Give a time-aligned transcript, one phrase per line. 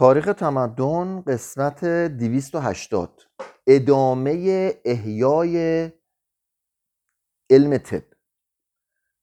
[0.00, 3.22] تاریخ تمدن قسمت 280
[3.66, 5.88] ادامه احیای
[7.50, 8.02] علم طب.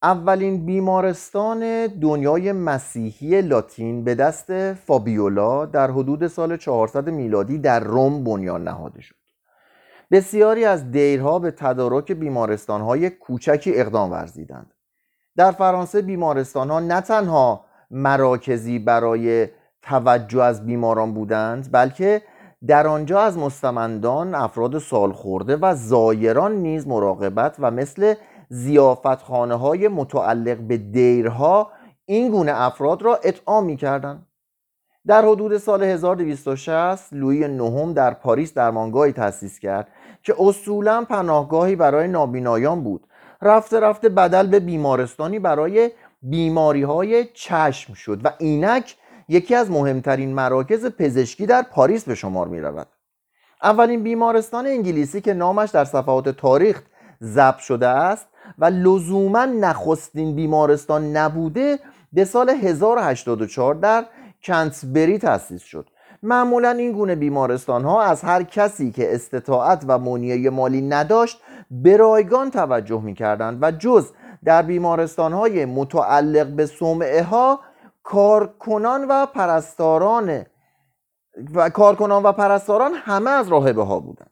[0.04, 8.24] اولین بیمارستان دنیای مسیحی لاتین به دست فابیولا در حدود سال 400 میلادی در روم
[8.24, 9.16] بنیان نهاده شد.
[10.12, 14.74] بسیاری از دیرها به تدارک بیمارستانهای کوچکی اقدام ورزیدند.
[15.38, 19.48] در فرانسه بیمارستانها نه تنها مراکزی برای
[19.82, 22.22] توجه از بیماران بودند بلکه
[22.68, 28.14] در آنجا از مستمندان افراد سال خورده و زایران نیز مراقبت و مثل
[28.50, 31.72] زیافتخانه های متعلق به دیرها
[32.06, 34.24] این گونه افراد را اطعام می کردن.
[35.08, 39.88] در حدود سال 1260 لویی نهم در پاریس درمانگاهی تأسیس کرد
[40.24, 43.08] که اصولا پناهگاهی برای نابینایان بود
[43.42, 48.96] رفته رفته بدل به بیمارستانی برای بیماری های چشم شد و اینک
[49.30, 52.88] یکی از مهمترین مراکز پزشکی در پاریس به شمار می رود
[53.64, 56.82] اولین بیمارستان انگلیسی که نامش در صفحات تاریخ
[57.24, 61.80] ضبط شده است و لزوما نخستین بیمارستان نبوده
[62.14, 64.06] به سال 1084 در
[64.44, 65.90] کنتبری تأسیس شد.
[66.24, 71.98] معمولا این گونه بیمارستان ها از هر کسی که استطاعت و منیه مالی نداشت به
[71.98, 74.12] رایگان توجه می کردند و جز
[74.46, 77.60] در بیمارستان های متعلق به سومعه ها
[78.08, 80.46] کارکنان و پرستاران
[81.54, 84.32] و کارکنان و پرستاران همه از راهبه ها بودند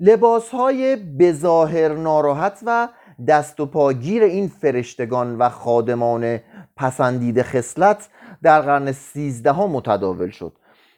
[0.00, 2.88] لباس های بظاهر ناراحت و
[3.28, 6.40] دست و پاگیر این فرشتگان و خادمان
[6.76, 8.08] پسندیده خصلت
[8.42, 10.52] در قرن سیزدهم متداول شد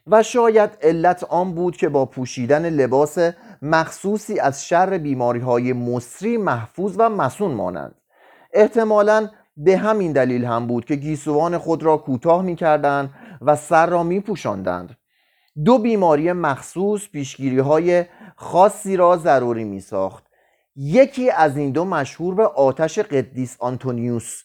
[0.06, 3.18] و شاید علت آن بود که با پوشیدن لباس
[3.62, 7.94] مخصوصی از شر بیماری های مصری محفوظ و مسون مانند.
[8.52, 9.28] احتمالا
[9.64, 14.02] به همین دلیل هم بود که گیسوان خود را کوتاه می کردند و سر را
[14.02, 14.96] می پوشاندند.
[15.64, 18.04] دو بیماری مخصوص پیشگیری های
[18.36, 20.24] خاصی را ضروری می ساخت
[20.76, 24.42] یکی از این دو مشهور به آتش قدیس آنتونیوس.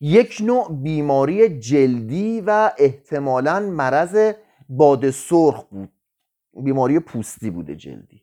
[0.00, 4.32] یک نوع بیماری جلدی و احتمالا مرض
[4.68, 5.92] باد سرخ بود.
[6.64, 8.22] بیماری پوستی بوده جلدی.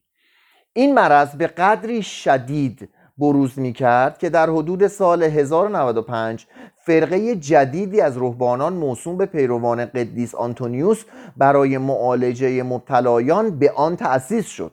[0.73, 6.47] این مرض به قدری شدید بروز می کرد که در حدود سال 1095
[6.78, 11.03] فرقه جدیدی از روحانان موسوم به پیروان قدیس آنتونیوس
[11.38, 14.72] برای معالجه مبتلایان به آن تأسیس شد.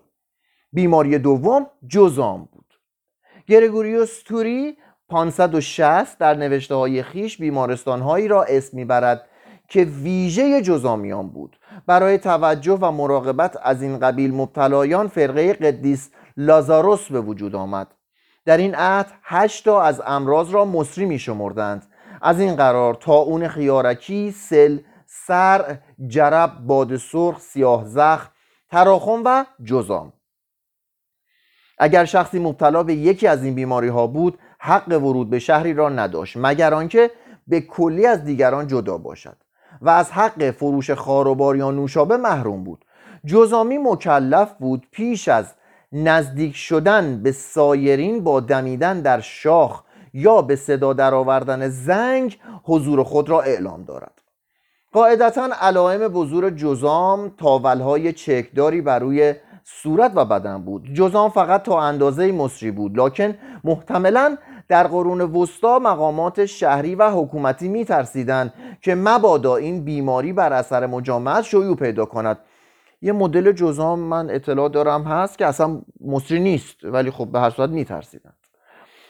[0.72, 2.64] بیماری دوم جزام بود.
[3.46, 4.76] گرگوریوس توری
[5.08, 9.26] 560 در نوشته های خیش بیمارستان هایی را اسم می‌برد
[9.68, 11.56] که ویژه جزامیان بود.
[11.86, 17.93] برای توجه و مراقبت از این قبیل مبتلایان فرقه قدیس لازاروس به وجود آمد.
[18.44, 21.86] در این عهد هشتا از امراض را مصری می شمردند.
[22.22, 28.30] از این قرار تا اون خیارکی، سل، سر، جرب، باد سرخ، سیاه زخم،
[28.70, 30.12] تراخم و جزام.
[31.78, 35.88] اگر شخصی مبتلا به یکی از این بیماری ها بود حق ورود به شهری را
[35.88, 37.10] نداشت مگر آنکه
[37.46, 39.36] به کلی از دیگران جدا باشد.
[39.80, 42.84] و از حق فروش خاروبار یا نوشابه محروم بود.
[43.26, 45.54] جزامی مکلف بود پیش از
[45.94, 49.82] نزدیک شدن به سایرین با دمیدن در شاخ
[50.14, 54.20] یا به صدا درآوردن زنگ حضور خود را اعلام دارد.
[54.92, 59.34] قاعدتا علائم بزور جزام تاولهای چکداری بر روی
[59.64, 60.94] صورت و بدن بود.
[60.94, 63.34] جزام فقط تا اندازه مصری بود لکن
[63.64, 64.36] محتملا
[64.68, 71.44] در قرون وسطا مقامات شهری و حکومتی میترسیدند که مبادا این بیماری بر اثر مجامعت
[71.44, 72.38] شیوع پیدا کند.
[73.04, 77.50] یه مدل جزام من اطلاع دارم هست که اصلا مصری نیست ولی خب به هر
[77.50, 78.36] صورت میترسیدند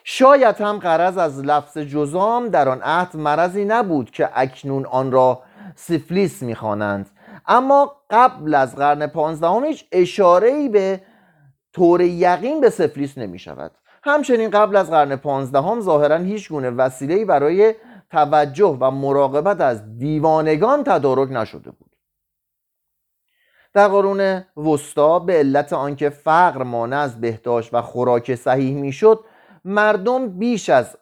[0.05, 5.43] شاید هم قرض از لفظ جزام در آن عهد مرضی نبود که اکنون آن را
[5.77, 7.11] سیفلیس می‌خوانند.
[7.47, 11.01] اما قبل از قرن پانزدهم هیچ اشاره ای به
[11.73, 13.71] طور یقین به سفلیس نمی شود
[14.05, 17.75] همچنین قبل از قرن پانزدهم ظاهرا هیچ گونه وسیله‌ای برای
[18.11, 21.94] توجه و مراقبت از دیوانگان تدارک نشده بود.
[23.75, 29.25] در قرون وسطا به علت آنکه فقر مانع از بهداشت و خوراک صحیح می‌شد
[29.65, 30.97] مردم بیش از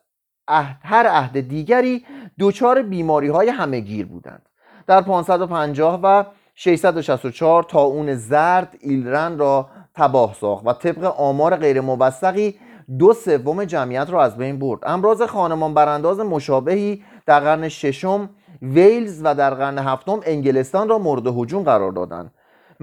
[0.48, 2.04] عهد هر عهد دیگری
[2.40, 4.48] دچار بیماری های همهگیر بودند.
[4.86, 6.24] در 550 و
[6.54, 12.58] 664 تا اون زرد ایلرن را تباه ساخت و طبق آمار غیر موثقی
[12.98, 14.80] دو سوم جمعیت را از بین برد.
[14.82, 18.30] امراض خانمان برانداز مشابهی در قرن ششم
[18.62, 22.30] ویلز و در قرن هفتم انگلستان را مورد هجوم قرار دادند.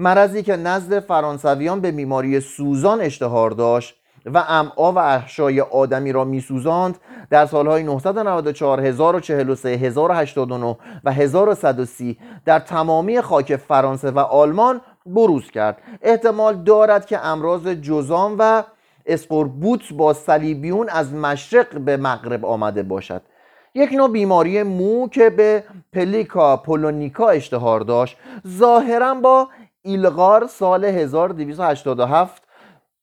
[0.00, 3.94] مرضی که نزد فرانسویان به بیماری سوزان اشتهار داشت
[4.26, 6.98] و امعا و احشای آدمی را میسوزاند
[7.30, 15.78] در سالهای 994 1043 1089 و 1130 در تمامی خاک فرانسه و آلمان بروز کرد.
[16.02, 18.64] احتمال دارد که امراض جزام و
[19.06, 23.22] اسقربوت با صلیبیون از مشرق به مغرب آمده باشد.
[23.74, 28.16] یک نوع بیماری مو که به پلیکا پولونیکا اشتهار داشت
[28.48, 29.48] ظاهرا با
[29.82, 32.42] ایلغار سال 1287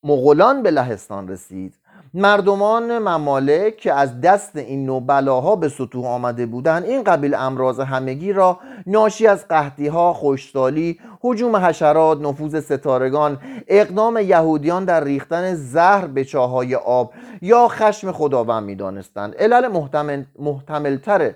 [0.03, 1.75] مغولان به لهستان رسید.
[2.13, 7.79] مردمان ممالک که از دست این نوع بلاها به سطوح آمده بودند این قبیل امراض
[7.79, 15.55] همگی را ناشی از قحطی ها خوشتالی حجوم حشرات نفوذ ستارگان اقدام یهودیان در ریختن
[15.55, 19.35] زهر به چاهای آب یا خشم خداوند می‌دانستند.
[19.35, 21.33] علل محتمل محتملتر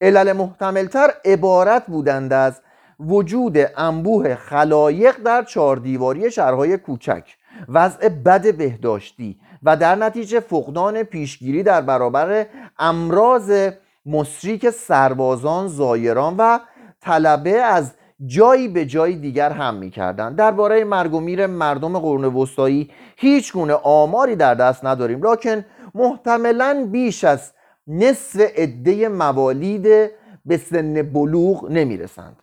[0.00, 2.60] علل محتملتر عبارت بودند از
[3.00, 7.36] وجود انبوه خلایق در چهار دیواری شهرهای کوچک
[7.68, 12.46] وضع بد بهداشتی و در نتیجه فقدان پیشگیری در برابر
[12.78, 13.68] امراض
[14.06, 16.58] مصریک سربازان زایران و
[17.00, 17.92] طلبه از
[18.26, 20.36] جایی به جای دیگر هم می‌کردند.
[20.36, 25.26] درباره مرگ و میر مردم قرون وسطایی هیچ گونه آماری در دست نداریم.
[25.26, 27.52] لکن محتملا بیش از
[27.86, 30.10] نصف عده موالید
[30.46, 32.42] به سن بلوغ نمی‌رسند.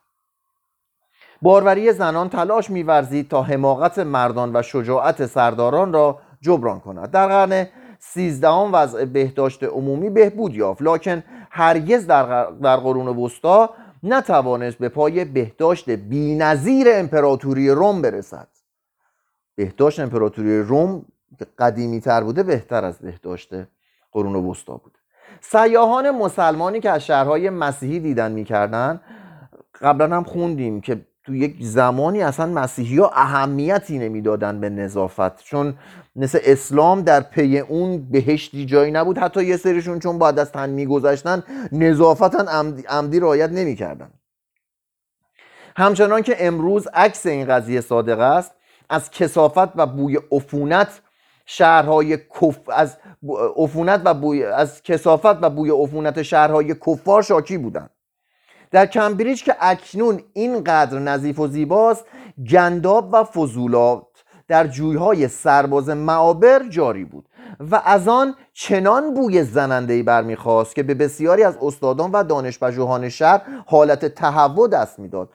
[1.46, 7.12] باروری زنان تلاش میورزید تا حماقت مردان و شجاعت سرداران را جبران کند.
[7.12, 7.68] در قرن
[8.00, 13.70] سیزدهم وضع بهداشت عمومی بهبود یافت لکن هرگز در, قرون وسطا
[14.04, 18.48] نتوانست به پای بهداشت بینظیر امپراتوری روم برسد.
[19.56, 21.06] بهداشت امپراتوری روم
[21.60, 23.50] قدیمی تر بوده بهتر از بهداشت
[24.12, 25.00] قرون وسطا بوده
[25.42, 29.02] سیاهان مسلمانی که از شهرهای مسیحی دیدن می‌کردن
[29.82, 35.44] قبلا هم خوندیم که تو یک زمانی اصلا مسیحی ها اهمیتی نمی‌دادن به نظافت.
[35.44, 35.78] چون
[36.16, 39.18] مثل اسلام در پی اون بهشتی جایی نبود.
[39.18, 44.10] حتی یه سریشون چون باید از تن میگذشتن نظافتا عمدی, عمدی رعایت نمی‌کردن.
[45.78, 48.52] همچنان که امروز عکس این قضیه صادق است
[48.90, 51.02] از کسافت و بوی عفونت
[51.46, 52.98] شهرهای کف از
[53.58, 57.90] عفونت و بوی از کسافت و بوی عفونت شهرهای کفار شاکی بودند
[58.76, 62.06] در کمبریج که اکنون اینقدر نظیف و زیباست
[62.50, 64.04] گنداب و فضولات
[64.48, 67.26] در جویهای سرباز معابر جاری بود
[67.72, 73.42] و از آن چنان بوی زنندهی برمیخواست که به بسیاری از استادان و دانشپژوهان شهر
[73.66, 75.30] حالت تهوع دست می‌داد.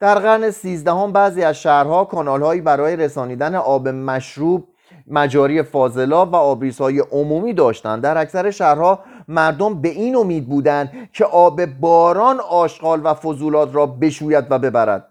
[0.00, 4.68] در قرن سیزدهم بعضی از شهرها کانالهایی برای رسانیدن آب مشروب
[5.06, 8.02] مجاری فاضلاب و آبریزهای عمومی داشتند.
[8.02, 13.86] در اکثر شهرها مردم به این امید بودند که آب باران آشغال و فضولات را
[13.86, 15.08] بشوید و ببرد.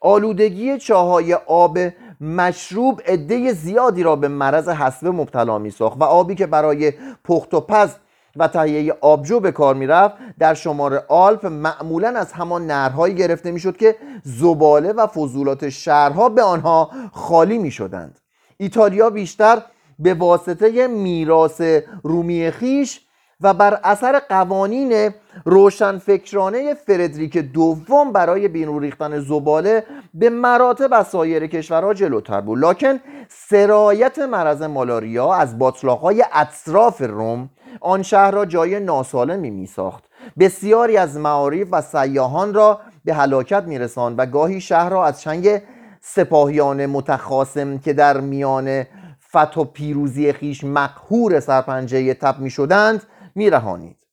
[0.00, 1.78] آلودگی چاهای آب
[2.20, 6.92] مشروب عده زیادی را به مرض حسبه مبتلا می ساخت و آبی که برای
[7.24, 7.90] پخت و پز
[8.36, 13.76] و تهیه آبجو به کار می‌رفت در شمار آلپ معمولا از همان نرهایی گرفته می‌شد
[13.76, 18.20] که زباله و فضولات شهرها به آنها خالی می شدند
[18.56, 19.62] ایتالیا بیشتر
[19.98, 21.60] به واسطه میراث
[22.02, 23.05] رومی خیش
[23.40, 25.10] و بر اثر قوانین
[25.44, 29.84] روشنفکرانه فردریک دوم برای بیرون ریختن زباله
[30.14, 32.58] به مراتب از سایر کشورها جلوتر بود.
[32.58, 37.50] لکن سرایت مرض مالاریا از باطلاقهای اطراف روم
[37.80, 40.04] آن شهر را جای ناسالمی می ساخت
[40.38, 45.20] بسیاری از معارف و سیاهان را به هلاکت می رساند و گاهی شهر را از
[45.20, 45.62] چنگ
[46.00, 48.84] سپاهیان متخاسم که در میان
[49.32, 53.02] فت و پیروزی خیش مقهور سرپنجه تب می شدند
[53.36, 54.06] می رهانید.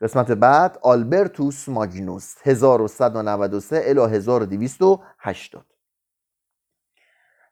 [0.00, 5.66] قسمت بعد آلبرتوس ماگینوس 1193 الی 1280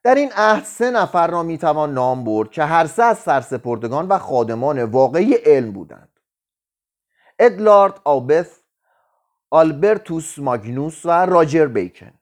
[0.03, 4.09] در این عهد سه نفر را می توان نام برد که هر سه از سرسپردگان
[4.09, 6.21] و خادمان واقعی علم بودند.
[7.39, 8.59] ادلارد آوبث
[9.51, 12.13] آلبرتوس ماگینوس و راجر بیکن.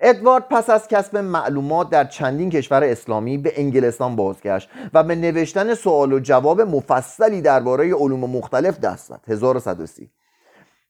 [0.00, 5.74] ادوارد پس از کسب معلومات در چندین کشور اسلامی به انگلستان بازگشت و به نوشتن
[5.74, 9.20] سوال و جواب مفصلی درباره علوم مختلف دست زد.
[9.28, 10.10] 1130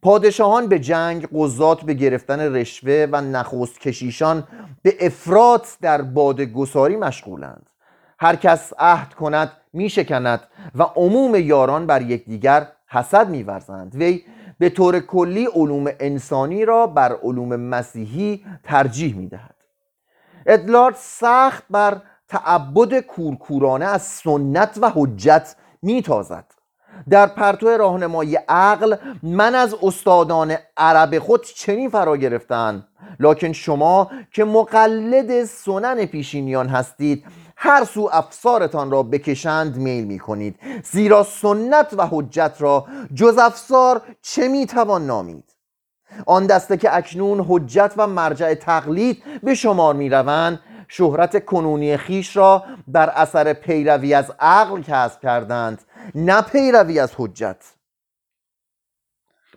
[0.02, 4.44] پادشاهان به جنگ قضات به گرفتن رشوه و نخست کشیشان
[4.82, 7.66] به افراط در بادگساری مشغولند.
[8.18, 10.40] هر کس عهد کند میشکند
[10.74, 13.94] و عموم یاران بر یکدیگر حسد میورزند.
[13.94, 14.22] وی
[14.60, 19.54] به طور کلی علوم انسانی را بر علوم مسیحی ترجیح می دهد
[20.46, 26.44] ادلارد سخت بر تعبد کورکورانه از سنت و حجت می تازد
[27.10, 32.86] در پرتو راهنمایی عقل من از استادان عرب خود چنین فرا گرفتن
[33.20, 37.24] لکن شما که مقلد سنن پیشینیان هستید
[37.62, 44.02] هر سو افسارتان را بکشند میل می کنید زیرا سنت و حجت را جز افسار
[44.22, 45.56] چه می‌توان نامید؟
[46.26, 52.36] آن دسته که اکنون حجت و مرجع تقلید به شمار می روند شهرت کنونی خیش
[52.36, 55.82] را بر اثر پیروی از عقل کسب کردند
[56.14, 57.64] نه پیروی از حجت.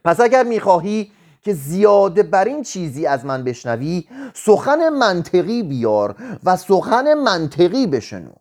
[0.05, 1.11] پس اگر می‌خواهی
[1.43, 8.31] که زیاده بر این چیزی از من بشنوی سخن منطقی بیار و سخن منطقی بشنو.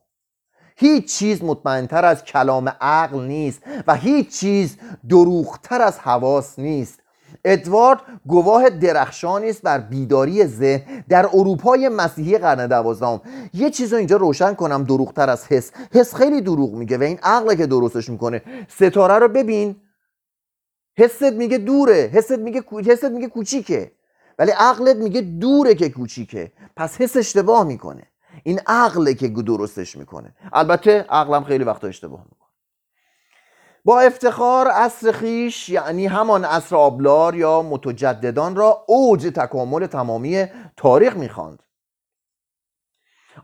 [0.76, 4.76] هیچ چیز مطمئنتر از کلام عقل نیست و هیچ چیز
[5.08, 6.98] دروغتر از حواس نیست.
[7.44, 11.04] ادوارد گواه درخشانی است بر بیداری ذهن.
[11.08, 13.20] در اروپای مسیحی قرن دوازدهم.
[13.54, 15.70] یه چیز رو اینجا روشن کنم دروغتر از حس.
[15.92, 18.42] حس خیلی دروغ میگه و این عقله که درستش می‌کنه.
[18.68, 19.76] ستاره رو ببین.
[20.98, 23.92] حست میگه دوره حست میگه حست میگه کوچیکه.
[24.38, 26.52] ولی عقلت میگه دوره که کوچیکه.
[26.76, 28.02] پس حس اشتباه می‌کنه.
[28.42, 30.34] این عقله که درستش می‌کنه.
[30.52, 32.48] البته عقلم خیلی وقتا اشتباه می‌کنه.
[33.84, 40.46] با افتخار عصر خیش یعنی همان عصر آبلار یا متجددان را اوج تکامل تمامی
[40.76, 41.62] تاریخ می‌خواند.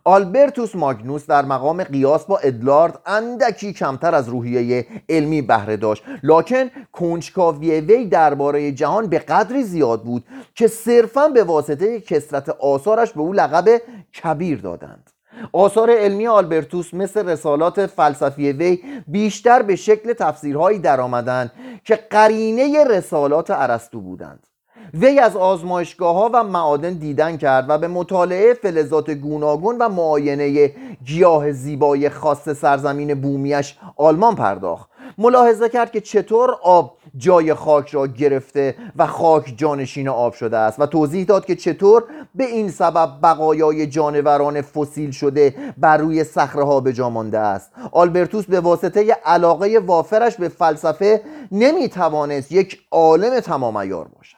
[0.04, 6.04] آلبرتوس ماگنوس در مقام قیاس با ادلارد اندکی کمتر از روحیه علمی بهره داشت.
[6.22, 10.24] لکن کنجکاوی وی درباره جهان به قدری زیاد بود
[10.54, 13.80] که صرفا به واسطه کسرت آثارش به او لقب
[14.22, 15.10] کبیر دادند.
[15.52, 21.52] آثار علمی آلبرتوس مثل رسالات فلسفی وی بیشتر به شکل تفسیرهایی درآمدند
[21.84, 24.46] که قرینه رسالات ارسطو بودند.
[24.94, 30.72] وی از آزمایشگاه ها و معادن دیدن کرد و به مطالعه فلزات گوناگون و معاینه
[31.04, 34.88] گیاه زیبای خاص سرزمین بومیش آلمان پرداخت.
[35.18, 40.80] ملاحظه کرد که چطور آب جای خاک را گرفته و خاک جانشین آب شده است
[40.80, 42.04] و توضیح داد که چطور
[42.34, 47.72] به این سبب بقایای جانوران فسیل شده بر روی صخره ها به مانده است.
[47.92, 54.37] آلبرتوس به واسطه علاقه وافرش به فلسفه نمی توانست یک عالم تمام ایار باشد.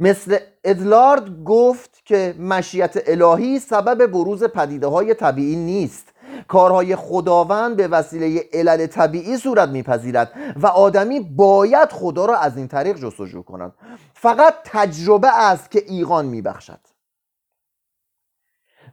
[0.00, 6.08] مثل ادلارد گفت که مشیت الهی سبب بروز پدیده های طبیعی نیست.
[6.48, 12.68] کارهای خداوند به وسیله علل طبیعی صورت میپذیرد و آدمی باید خدا را از این
[12.68, 13.72] طریق جستجو کند.
[14.14, 16.80] فقط تجربه است که ایقان میبخشد.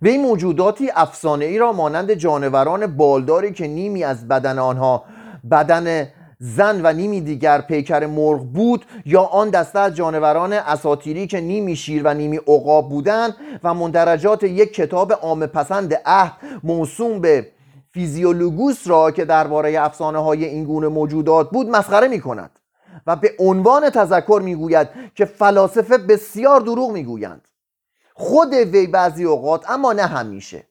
[0.01, 5.05] این موجوداتی افسانه ای را مانند جانوران بالداری که نیمی از بدن آنها
[5.51, 6.07] بدن
[6.43, 11.75] زن و نیمی دیگر پیکر مرغ بود یا آن دسته از جانوران اساتیری که نیمی
[11.75, 16.33] شیر و نیمی عقاب بودند و مندرجات یک کتاب عام پسند عهد
[16.63, 17.47] موسوم به
[17.91, 22.59] فیزیولوگوس را که درباره افسانه های این گونه موجودات بود مسخره می کند
[23.07, 27.47] و به عنوان تذکر می‌گوید که فلاسفه بسیار دروغ می‌گویند.
[28.13, 30.63] خود وی بعضی اوقات اما نه همیشه.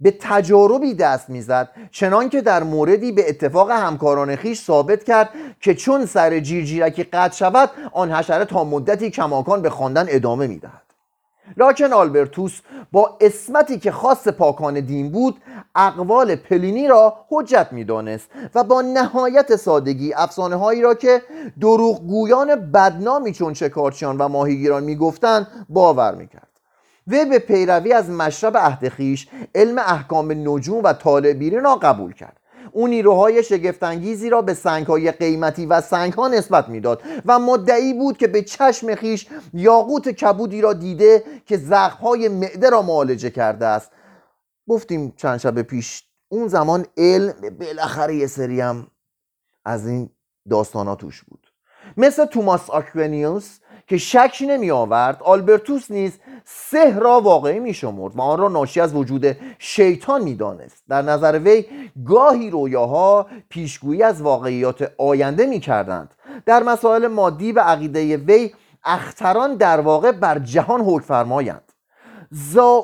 [0.00, 5.74] به تجاربی دست می‌زد چنان که در موردی به اتفاق همکاران خیش ثابت کرد که
[5.74, 10.82] چون سر جیرجیرکی قطع شود آن حشره تا مدتی کماکان به خواندن ادامه می‌دهد.
[11.56, 12.60] لاکن آلبرتوس
[12.92, 15.36] با اسمتی که خاص پاکان دین بود
[15.74, 21.22] اقوال پلینی را حجت می‌دانست و با نهایت سادگی افسانه هایی را که
[21.60, 26.47] دروغگویان بدنامی چون شکارچیان و ماهیگیران می‌گفتند باور می‌کرد.
[27.08, 28.92] وی به پیروی از مشرب عهد
[29.54, 32.40] علم احکام نجوم و طالبیری را قبول کرد.
[32.72, 38.26] او نیروهای شگفتانگیزی را به سنگهای قیمتی و سنگها نسبت می‌داد و مدعی بود که
[38.26, 43.90] به چشم خیش یاقوت کبودی را دیده که زخمهای معده را معالجه کرده است.
[44.68, 48.62] گفتیم چند شب پیش اون زمان علم بالاخره یه سری
[49.64, 50.10] از این
[50.50, 51.46] داستانا توش بود.
[51.96, 56.18] مثل توماس آکوینیوس که شک نمی آورد آلبرتوس نیز
[56.50, 61.02] سه را واقعی می شمرد و آن را ناشی از وجود شیطان می دانست در
[61.02, 61.64] نظر وی
[62.06, 66.14] گاهی رویاها پیشگویی از واقعیات آینده می کردند
[66.46, 68.52] در مسائل مادی و عقیده وی
[68.84, 71.72] اختران در واقع بر جهان حکم فرمایند.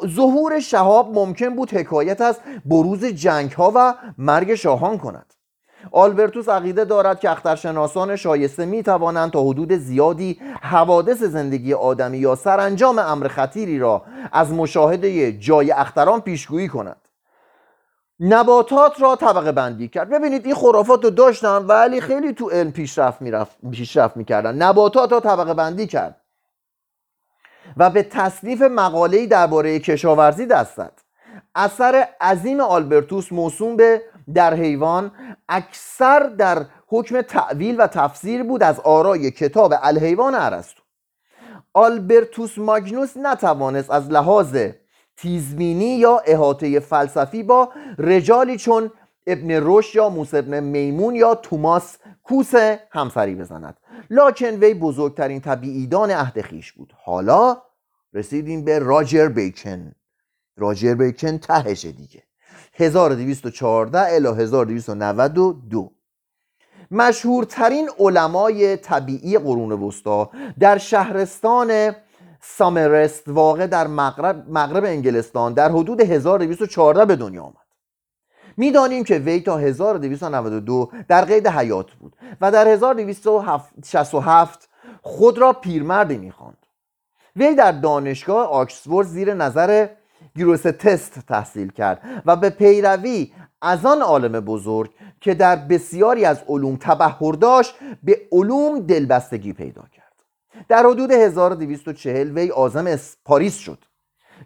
[0.06, 5.33] ظهور شهاب ممکن بود حکایت از بروز جنگ ها و مرگ شاهان کند.
[5.92, 12.34] آلبرتوس عقیده دارد که اخترشناسان شایسته می توانند تا حدود زیادی حوادث زندگی آدمی یا
[12.34, 16.96] سرانجام امر خطیری را از مشاهده جای اختران پیشگویی کنند
[18.20, 20.10] نباتات را طبقه بندی کرد.
[20.10, 24.54] ببینید این خرافات رو داشتن ولی خیلی تو علم پیشرفت می‌رفت پیشرفت می‌کردن.
[24.62, 26.20] نباتات را طبقه بندی کرد.
[27.76, 30.80] و به تصنیف مقاله‌ای درباره کشاورزی دست
[31.54, 34.02] اثر عظیم آلبرتوس موسوم به
[34.34, 35.12] در حیوان
[35.48, 40.82] اکثر در حکم تعویل و تفسیر بود از آرای کتاب الحیوان ارسطو.
[41.72, 44.56] آلبرتوس ماگنوس نتوانست از لحاظ
[45.16, 48.90] تیزمینی یا احاطه فلسفی با رجالی چون
[49.26, 52.54] ابن رشد یا موسی ابن میمون یا توماس کوس
[52.90, 53.76] همسری بزند.
[54.10, 56.92] لاکن وی بزرگترین طبیعیدان عهد خیش بود.
[57.04, 57.62] حالا
[58.14, 59.92] رسیدیم به راجر بیکن.
[60.56, 62.22] راجر بیکن تهشه دیگه.
[62.74, 65.92] 1214 الی 1292
[66.90, 71.94] مشهورترین علمای طبیعی قرون وسطا در شهرستان
[72.40, 77.54] سامرست واقع در مغرب, مغرب انگلستان در حدود 1214 به دنیا آمد.
[78.56, 84.68] می‌دانیم که وی تا 1292 در قید حیات بود و در 1267
[85.02, 86.66] خود را پیرمردی می‌خواند.
[87.36, 89.88] وی در دانشگاه آکسفورد زیر نظر
[90.78, 96.76] تست تحصیل کرد و به پیروی از آن عالم بزرگ که در بسیاری از علوم
[96.76, 100.12] تبهر داشت به علوم دلبستگی پیدا کرد.
[100.68, 103.78] در حدود 1240 وی آزم پاریس شد.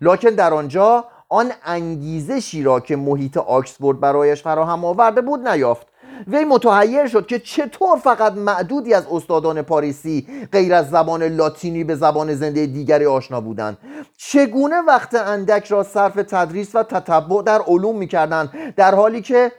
[0.01, 5.87] لکن در آنجا آن انگیزشی را که محیط آکسفورد برایش فراهم آورده بود نیافت.
[6.27, 11.95] وی متحیر شد که چطور فقط معدودی از استادان پاریسی غیر از زبان لاتینی به
[11.95, 13.79] زبان زنده دیگری آشنا بودند.
[14.17, 19.53] چگونه وقت اندک را صرف تدریس و تتبع در علوم می‌کردند؟ در حالی که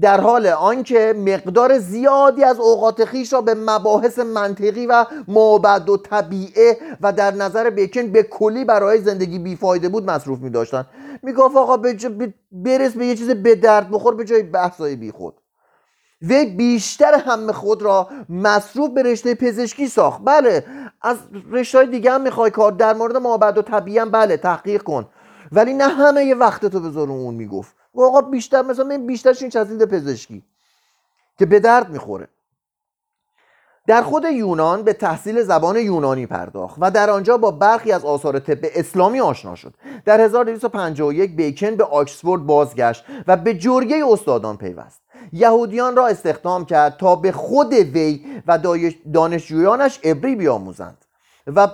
[0.00, 5.96] در حال آنکه مقدار زیادی از اوقات خیش را به مباحث منطقی و مابد و
[5.96, 10.86] طبیعه و در نظر بیکن به کلی برای زندگی بیفایده بود مصروف می داشتن
[11.22, 11.76] می‌گفت آقا
[12.52, 15.34] برس به یه چیز به درد بخور به جای بحثای بی خود
[16.28, 20.20] وی بیشتر همه خود را مصروف به رشته پزشکی ساخت.
[20.24, 20.64] بله
[21.02, 21.16] از
[21.50, 25.08] رشته های دیگه هم می‌خوای کار در مورد مابد و طبیعی هم بله تحقیق کن.
[25.52, 27.76] ولی نه همه یه وقت تو بذار اون می‌گفت.
[27.96, 30.42] آقا بیشتر مثلا من بیشترش این چسبید پزشکی
[31.38, 32.28] که به درد می‌خوره.
[33.86, 38.38] در خود یونان به تحصیل زبان یونانی پرداخت و در آنجا با برخی از آثار
[38.38, 39.74] طب اسلامی آشنا شد.
[40.04, 45.03] در 1251 بیکن به آکسفورد بازگشت و به جرگه استادان پیوست.
[45.32, 48.58] یهودیان را استخدام کرد تا به خود وی و
[49.12, 51.04] دانشجویانش عبری بیاموزند
[51.46, 51.68] و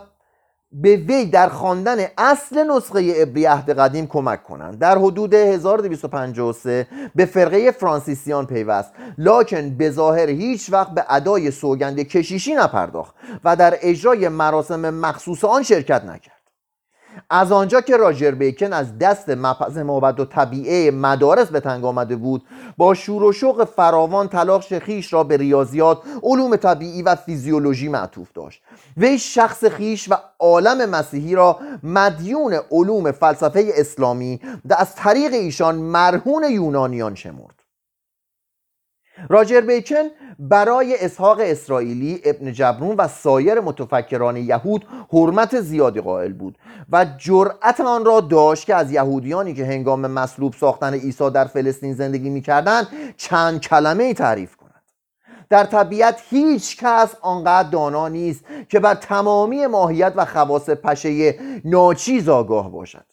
[0.73, 4.79] به وی در خواندن اصل نسخه عبری عهد قدیم کمک کنند.
[4.79, 8.93] در حدود 1253 به فرقه فرانسیسیان پیوست.
[9.19, 15.45] لاکن به ظاهر هیچ وقت به ادای سوگند کشیشی نپرداخت و در اجرای مراسم مخصوص
[15.45, 16.40] آن شرکت نکرد.
[17.31, 22.17] از آنجا که راجر بیکن از دست مپز مابد و طبیعه مدارس به تنگ آمده
[22.17, 22.43] بود
[22.77, 28.33] با شور و شوق فراوان تلاش خیش را به ریاضیات علوم طبیعی و فیزیولوژی معطوف
[28.33, 28.63] داشت.
[28.97, 35.75] وی شخص خیش و عالم مسیحی را مدیون علوم فلسفه اسلامی و از طریق ایشان
[35.75, 37.60] مرهون یونانیان شمرد.
[39.29, 40.05] راجر بیکن
[40.39, 46.59] برای اسحاق اسرائیلی ابن جبرون و سایر متفکران یهود حرمت زیادی قائل بود
[46.93, 51.95] و جرأت آن را داشت که از یهودیانی که هنگام مصلوب ساختن عیسی در فلسطین
[51.95, 54.71] زندگی می‌کردند چند کلمه ای تعریف کند
[55.51, 62.29] در طبیعت هیچ کس آنقدر دانا نیست که بر تمامی ماهیت و خواص پشه ناچیز
[62.29, 63.05] آگاه باشد.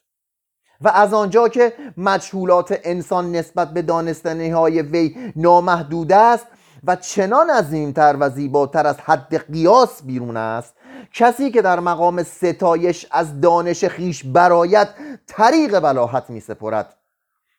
[0.82, 6.46] و از آنجا که مجهولات انسان نسبت به دانستنی های وی نامحدود است
[6.84, 10.74] و چنان عظیمتر و زیباتر از حد قیاس بیرون است
[11.14, 14.90] کسی که در مقام ستایش از دانش خیش برایت
[15.28, 16.94] طریق بلاحت می سپرد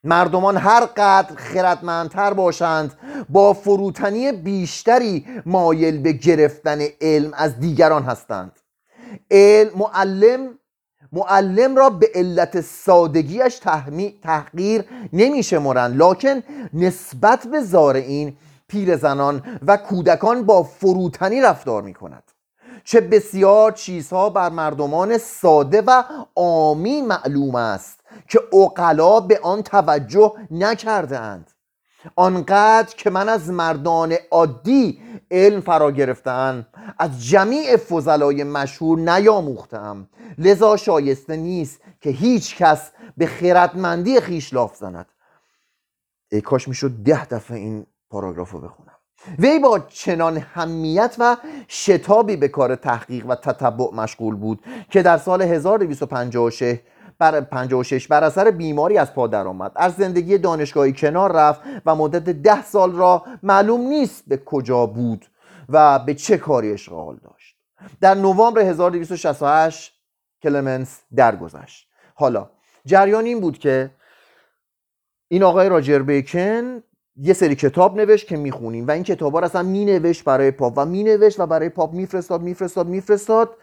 [0.05, 2.93] مردمان هر قدر خردمندتر باشند
[3.29, 8.53] با فروتنی بیشتری مایل به گرفتن علم از دیگران هستند.
[9.31, 10.59] علم معلم
[11.13, 13.61] معلم را به علت سادگیش
[14.23, 16.43] تحقیر نمی شمارند لکن
[16.73, 18.37] نسبت به زارعین
[18.97, 22.33] زنان و کودکان با فروتنی رفتار می کند
[22.85, 26.03] چه بسیار چیزها بر مردمان ساده و
[26.35, 31.51] آمی معلوم است که اقلا به آن توجه نکرده اند
[32.17, 36.67] آنقدر که من از مردان عادی علم فرا گرفتن
[36.99, 40.09] از جمیع فضلای مشهور نیاموختم
[40.39, 45.07] لذا شایسته نیست که هیچ کس به خردمندی خیش لاف زند.
[46.33, 48.93] ای کاش می‌شد ده دفعه این پاراگراف رو بخونم.
[49.39, 51.37] وی با چنان همیت و
[51.69, 56.79] شتابی به کار تحقیق و تتبع مشغول بود که در سال 1256
[57.19, 59.73] بر 56 بر اثر بیماری از پا درآمد.
[59.77, 65.27] از زندگی دانشگاهی کنار رفت و مدت ده سال را معلوم نیست به کجا بود
[65.69, 67.57] و به چه کاری اشغال داشت.
[68.01, 69.95] در نوامبر 1268
[70.43, 71.89] کلمنس درگذشت.
[72.15, 72.51] حالا
[72.85, 73.91] جریان این بود که
[75.29, 76.83] این آقای راجر بیکن
[77.17, 80.85] یه سری کتاب نوشت که می‌خونیم و این کتاب ها اصلا مینوشت برای پاپ و
[80.85, 83.57] مینوشت و برای پاپ میفرستاد میفرستاد میفرستاد.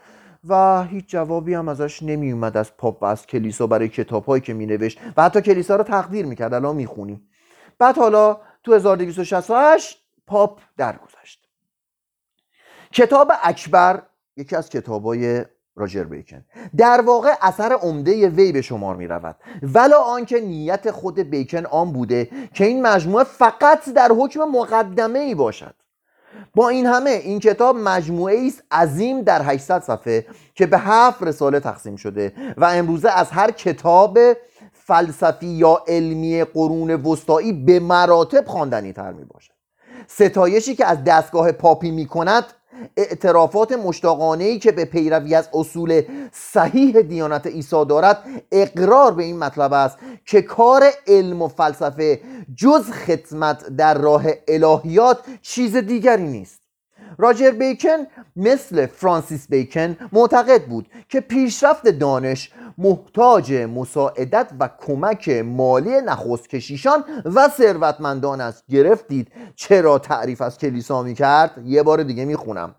[0.48, 4.54] و هیچ جوابی هم ازش نمی اومد از پاپ و از کلیسا برای کتابهایی که
[4.54, 6.54] می نوشت و حتی کلیسا رو تقدیر می‌کرد.
[6.54, 7.30] الان می‌خونیم.
[7.78, 11.50] بعد حالا تو 1268 پاپ درگذشت.
[12.92, 14.02] کتاب اکبر
[14.38, 16.46] یکی از کتابای راجر بیکن
[16.78, 21.94] در واقع اثر عمده وی به شمار می رود ولا آنکه نیت خود بیکن آن
[21.94, 25.76] بوده که این مجموعه فقط در حکم مقدمه ای باشد.
[26.56, 31.60] با این همه این کتاب مجموعه است عظیم در 800 صفحه که به هفت رساله
[31.60, 34.20] تقسیم شده و امروزه از هر کتاب
[34.72, 39.54] فلسفی یا علمی قرون وسطایی به مراتب خواندنی تر می باشد
[40.08, 42.44] ستایشی که از دستگاه پاپی می کند
[42.98, 49.74] اعترافات مشتاقانه که به پیروی از اصول صحیح دیانت عیسی دارد اقرار به این مطلب
[49.74, 52.22] است که کار علم و فلسفه
[52.56, 56.65] جز خدمت در راه الهیات چیز دیگری نیست.
[57.18, 57.98] راجر بیکن
[58.36, 67.04] مثل فرانسیس بیکن معتقد بود که پیشرفت دانش محتاج مساعدت و کمک مالی نخست کشیشان
[67.26, 68.64] و ثروتمندان است.
[68.70, 72.76] گرفتید؟ چرا تعریف از کلیسا می کرد یه بار دیگه می خونم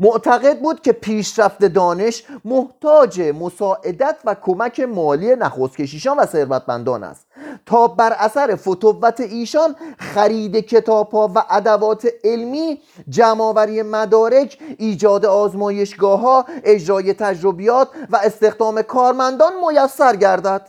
[0.00, 7.26] معتقد بود که پیشرفت دانش محتاج مساعدت و کمک مالی نخست کشیشان و ثروتمندان است.
[7.66, 16.20] تا بر اثر فتوت ایشان خرید کتاب ها و ادوات علمی جمعآوری مدارک ایجاد آزمایشگاه
[16.20, 20.68] ها اجرای تجربیات و استخدام کارمندان میسر گردد.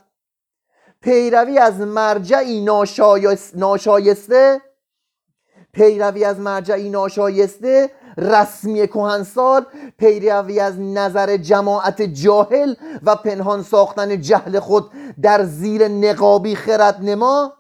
[1.02, 2.66] پیروی از مرجعی
[3.56, 4.62] ناشایسته
[5.74, 9.66] پیروی از مرجعی ناشایسته رسمی کهنسال
[9.98, 17.54] پیروی از نظر جماعت جاهل و پنهان ساختن جهل خود در زیر نقابی خرد نما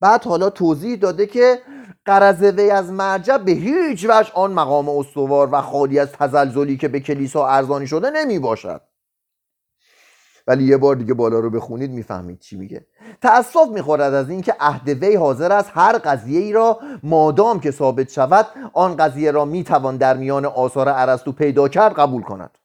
[0.00, 1.62] بعد حالا توضیح داده که
[2.04, 6.88] قرض وی از مرجع به هیچ وجه آن مقام استوار و خالی از تزلزلی که
[6.88, 8.80] به کلیسا ارزانی شده نمی باشد
[10.46, 12.86] ولی یه بار دیگه بالا رو بخونید می‌فهمید چی میگه.
[13.22, 18.10] تأسف می‌خورد از اینکه عهد وی حاضر است هر قضیه ای را مادام که ثابت
[18.10, 22.58] شود آن قضیه را می‌توان در میان آثار ارسطو پیدا کرد قبول کند.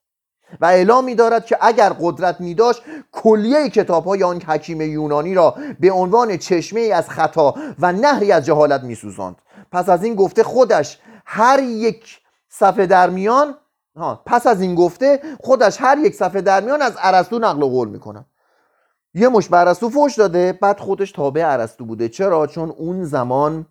[0.62, 5.56] و اعلام میدارد که اگر قدرت می داشت کلیه کتاب های آن حکیم یونانی را
[5.80, 9.36] به عنوان چشمه از خطا و نهری از جهالت میسوزاند.
[9.72, 13.56] پس از این گفته خودش هر یک صفحه در میان
[13.96, 17.90] ها پس از این گفته خودش هر یک صفحه در میان از ارسطو نقل قول
[17.90, 18.26] می‌کنه.
[19.14, 22.10] یه مش به ارسطو فوش داده بعد خودش تابع ارسطو بوده.
[22.10, 23.66] چرا؟ چون اون زمان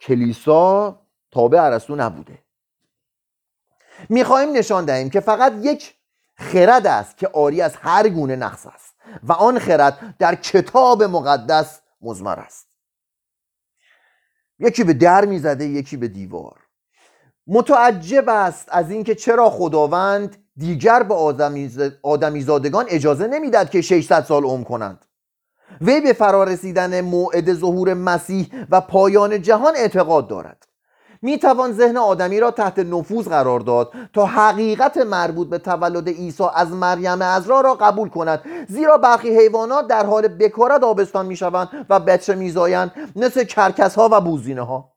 [0.00, 2.38] کلیسا تابع ارسطو نبوده.
[4.08, 5.94] می‌خواهیم نشان دهیم که فقط یک
[6.34, 11.80] خرد است که آری از هر گونه نقص است و آن خرد در کتاب مقدس
[12.00, 12.68] مزمر است.
[14.58, 16.61] یکی به در می‌زده یکی به دیوار.
[17.46, 21.14] متعجب است از اینکه چرا خداوند دیگر به
[22.02, 25.04] آدمیزادگان اجازه نمی‌داد که 600 سال عمر کنند.
[25.80, 30.66] وی به فرارسیدن موعد ظهور مسیح و پایان جهان اعتقاد دارد.
[31.22, 36.44] می توان ذهن آدمی را تحت نفوذ قرار داد تا حقیقت مربوط به تولد عیسی
[36.54, 41.86] از مریم ازرا را قبول کند زیرا برخی حیوانات در حال بکارت آبستان می شوند
[41.90, 44.91] و بچه میزایند مثل کرکس ها و بوزینه ها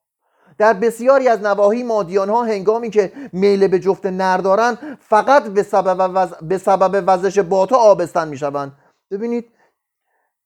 [0.58, 5.64] در بسیاری از نواحی مادیان ها هنگامی که میل به جفت نر دارند فقط به
[5.64, 6.34] سبب, وز...
[6.34, 8.78] به سبب وزش باتا آبستن می شوند
[9.12, 9.46] ببینید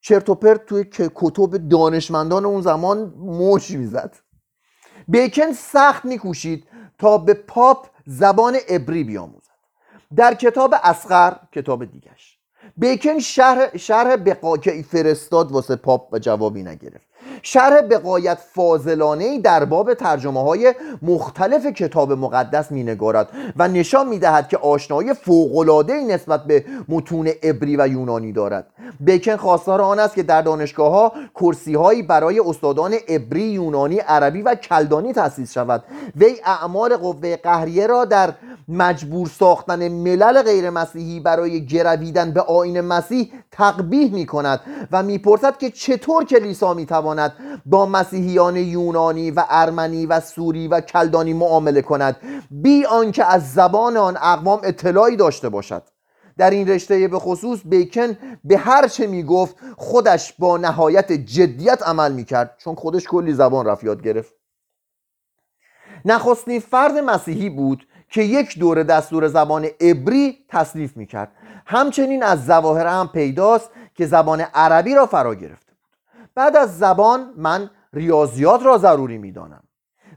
[0.02, 4.16] چرت و پرت توی کتب دانشمندان اون زمان موش می‌زد.
[5.08, 6.68] بیکن سخت میکوشید
[6.98, 9.50] تا به پاپ زبان عبری بیاموزد.
[10.16, 12.40] در کتاب اسقر کتاب دیگش
[12.78, 17.09] بیکن شرح, شرح بقا که فرستاد واسه پاپ و جوابی نگرفت.
[17.42, 24.20] شرح بقایت فاضلانه در باب ترجمه های مختلف کتاب مقدس می نگارد و نشان می
[24.20, 28.68] دهد که آشنایی فوقلاده نسبت به متون عبری و یونانی دارد.
[29.00, 34.42] بیکن خواستار آن است که در دانشگاه ها کرسی هایی برای استادان عبری یونانی عربی
[34.42, 35.84] و کلدانی تأسیس شود.
[36.16, 38.34] وی اعمال قوه قهریه را در
[38.68, 44.60] مجبور ساختن ملل غیر مسیحی برای گرویدن به آین مسیح تقبیح می کند
[44.92, 47.29] و می‌پرسد که چطور کلیسا می تواند
[47.66, 52.16] با مسیحیان یونانی و ارمنی و سوری و کلدانی معامله کند.
[52.52, 55.84] بی آنکه از زبان آن اقوام اطلاعی داشته باشد.
[56.38, 62.12] در این رشته به خصوص بیکن به هر چه می‌گفت خودش با نهایت جدیت عمل
[62.12, 64.34] می‌کرد چون خودش کلی زبان رفت یاد گرفت.
[66.06, 71.32] نخستین فرد مسیحی بود که یک دوره دستور زبان عبری تصنیف می‌کرد.
[71.66, 75.69] همچنین از زواهر هم پیداست که زبان عربی را فرا گرفته بود
[76.40, 79.64] بعد از زبان من ریاضیات را ضروری می‌دانم.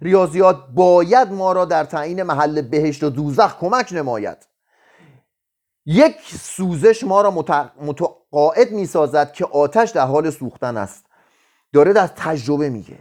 [0.00, 4.38] ریاضیات باید ما را در تعیین محل بهشت و دوزخ کمک نماید.
[5.86, 7.30] یک سوزش ما را
[7.80, 11.06] متقاعد می سازد که آتش در حال سوختن است.
[11.72, 12.98] داره در تجربه میگه.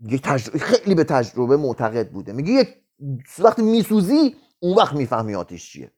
[0.00, 2.32] میگه تجربه خیلی به تجربه معتقد بوده.
[2.32, 2.68] میگه یک
[3.38, 5.90] وقتی میسوزی اون وقت می‌فهمی آتش چیه.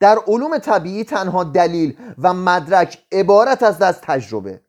[0.00, 4.65] در علوم طبیعی تنها دلیل و مدرک عبارت است از تجربه.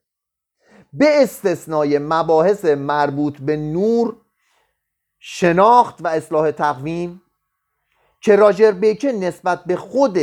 [0.97, 4.15] به استثنای مباحث مربوط به نور
[5.19, 7.21] شناخت و اصلاح تقویم
[8.21, 10.19] که راجر بیکن نسبت به خود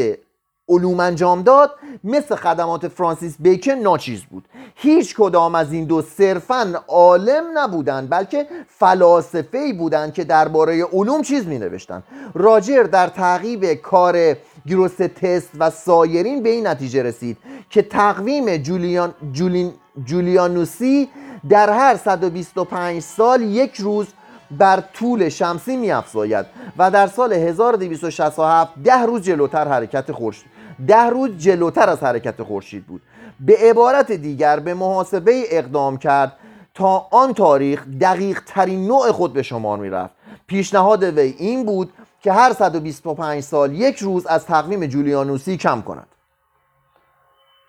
[0.69, 1.71] علوم انجام داد
[2.05, 4.49] مثل خدمات فرانسیس بیکن ناچیز بود.
[4.75, 11.23] هیچ کدام از این دو صرفا عالم نبودند بلکه فلاسفه ای بودند که درباره علوم
[11.23, 12.03] چیز می نوشتن
[12.35, 17.39] راجر در تعقیب کار گروس تست و سایرین به این نتیجه رسید
[17.71, 19.73] که تقویم جولیان جولین
[20.05, 21.09] جولیانوسی
[21.49, 24.07] در هر 125 سال یک روز
[24.51, 26.47] بر طول شمسی می افزاید
[26.79, 30.55] و در سال 1267 ده روز جلوتر حرکت خورشید
[30.87, 33.03] ده روز جلوتر از حرکت خورشید بود.
[33.41, 36.37] به عبارت دیگر به محاسبه اقدام کرد
[36.75, 40.15] تا آن تاریخ دقیق ترین نوع خود به شمار می رفت
[40.47, 46.07] پیشنهاد وی این بود که هر 125 سال یک روز از تقویم جولیانوسی کم کند.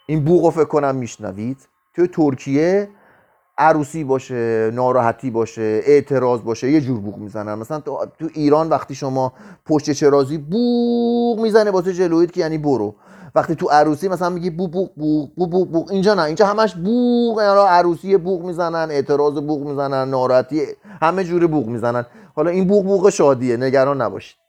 [0.06, 1.58] این بوغو فکر کنم میشنوید.
[1.96, 2.90] توی ترکیه
[3.58, 7.56] عروسی باشه ناراحتی باشه اعتراض باشه یه جور بوق می‌زنن.
[7.56, 9.34] مثلا تو, تو ایران وقتی شما
[9.66, 12.96] پشت چرازی بوق می‌زنه واسه جلویت که یعنی برو.
[13.36, 16.22] وقتی تو عروسی مثلا میگی بو بوق بوق بو بوق اینجا نه.
[16.22, 20.62] اینجا همش بوق یعنی عروسی بوق می‌زنن اعتراض بوق می‌زنن ناراحتی
[21.02, 22.06] همه جوری بوق می‌زنن.
[22.36, 24.45] حالا این بوق بوق شادیه نگران نباشید.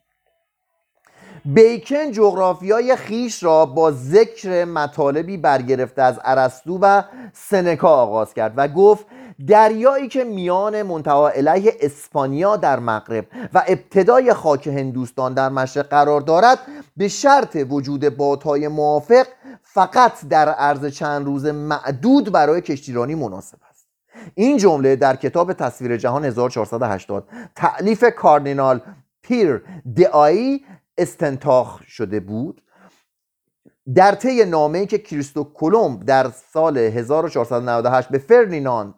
[1.46, 8.68] بیکن جغرافیای خیش را با ذکر مطالبی برگرفته از ارسطو و سنکا آغاز کرد و
[8.68, 9.06] گفت
[9.46, 16.20] دریایی که میان منتها علیه اسپانیا در مغرب و ابتدای خاک هندوستان در مشرق قرار
[16.20, 16.58] دارد
[16.96, 19.26] به شرط وجود بادهای موافق
[19.62, 23.86] فقط در عرض چند روز معدود برای کشتیرانی مناسب است.
[24.34, 28.80] این جمله در کتاب تصویر جهان 1480 تألیف کاردینال
[29.22, 29.62] پیر
[29.96, 30.64] د/آیی
[30.98, 32.62] استنساخ شده بود.
[33.94, 38.94] در طی نامه‌ای که کریستف کلمب در سال 1498 به فردیناند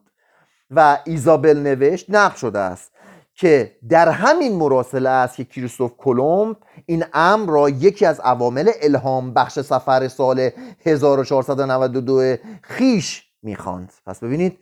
[0.71, 2.93] و ایزابل نوشت نقل شده است
[3.35, 6.57] که در همین مراسله است که کریستوف کلمب
[6.87, 10.51] این امر را یکی از عوامل الهام بخش سفر سال
[10.87, 13.93] 1492 خیش می‌خواند.
[14.07, 14.59] پس ببینید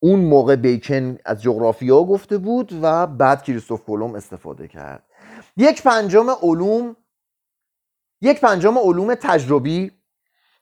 [0.00, 5.09] اون موقع بیکن از جغرافیا گفته بود و بعد کریستوف کلمب استفاده کرد.
[5.56, 6.96] یک پنجم علوم
[8.20, 9.92] یک پنجم علوم تجربی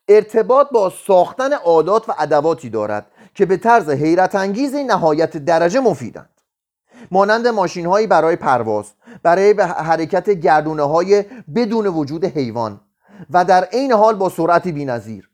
[0.08, 6.38] ارتباط با ساختن عادات و ادواتی دارد که به طرز حیرت انگیز نهایت درجه مفیدند.
[7.10, 11.24] مانند ماشین هایی برای پرواز برای به حرکت گردونه های
[11.54, 12.80] بدون وجود حیوان
[13.30, 15.30] و در عین حال با سرعتی بینظیر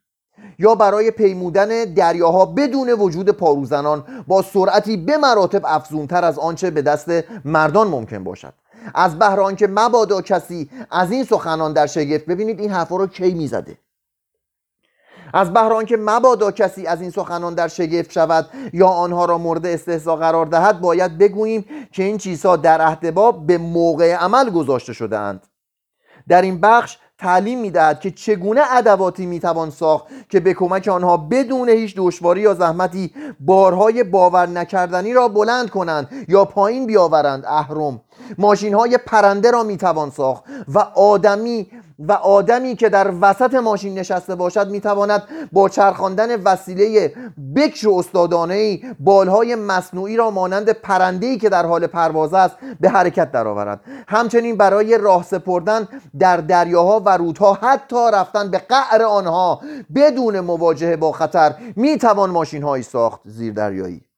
[0.58, 6.82] یا برای پیمودن دریاها بدون وجود پاروزنان با سرعتی به مراتب افزونتر از آنچه به
[6.82, 7.10] دست
[7.44, 8.54] مردان ممکن باشد.
[8.94, 13.34] از بهران که مبادا کسی از این سخنان در شگفت ببینید این حرفا رو کی
[13.34, 13.78] می‌زده؟
[15.34, 19.66] از بهران که مبادا کسی از این سخنان در شگفت شود یا آنها را مورد
[19.66, 25.18] استحضا قرار دهد باید بگوییم که این چیزها در اهدباب به موقع عمل گذاشته شده
[25.18, 25.46] اند.
[26.28, 31.68] در این بخش تعلیم می‌دهد که چگونه ادواتی می‌توان ساخت که به کمک آنها بدون
[31.68, 38.00] هیچ دشواری یا زحمتی بارهای باور نکردنی را بلند کنند یا پایین بیاورند اهرم.
[38.38, 41.66] ماشین های پرنده را می‌توان ساخت و آدمی
[41.98, 47.12] و آدمی که در وسط ماشین نشسته باشد می‌تواند با چرخاندن وسیله
[47.56, 53.80] بکر استادانه بالهای مصنوعی را مانند پرنده که در حال پرواز است به حرکت درآورد.
[54.08, 59.60] همچنین برای راه سپردن در دریاها و رودها حتی رفتن به قعر آنها
[59.94, 64.13] بدون مواجهه با خطر می‌توان ماشین هایی ساخت زیر دریایی.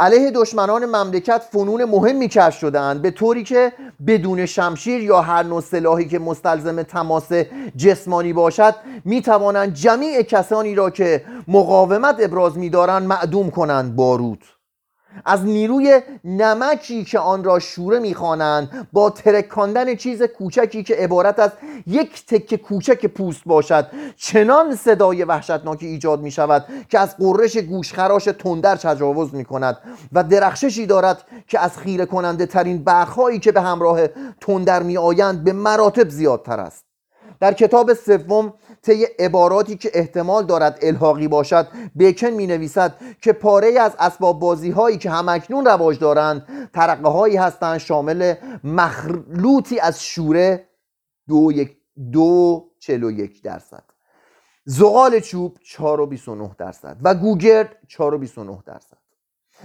[0.00, 3.02] علیه دشمنان مملکت فنون مهمی کشف شدهاند.
[3.02, 3.72] به طوری که
[4.06, 7.32] بدون شمشیر یا هر نوع سلاحی که مستلزم تماس
[7.76, 13.96] جسمانی باشد می توانند جمیع کسانی را که مقاومت ابراز می‌دارند معدوم کنند.
[13.96, 14.44] بارود
[15.24, 21.50] از نیروی نمکی که آن را شوره می‌خوانند با ترکاندن چیز کوچکی که عبارت از
[21.86, 23.86] یک تکه کوچک پوست باشد.
[24.16, 29.78] چنان صدای وحشتناکی ایجاد می شود که از قررش گوشخراش تندر تجاوز می کند
[30.12, 34.06] و درخششی دارد که از خیره کننده ترین برخهایی که به همراه
[34.40, 36.84] تندر می آیند به مراتب زیادتر است.
[37.40, 38.54] در کتاب سوم
[38.88, 44.70] طی عباراتی که احتمال دارد الحاقی باشد بیکن می نویسد که پاره از اسباب بازی
[44.70, 50.68] هایی که همکنون رواج دارند ترقه هایی هستند شامل مخلوطی از شوره
[51.28, 51.76] دو, یک
[52.12, 53.84] دو چلو یک درصد
[54.64, 58.98] زغال چوب 4 و 29 درصد و گوگرد 4 و 29 درصد.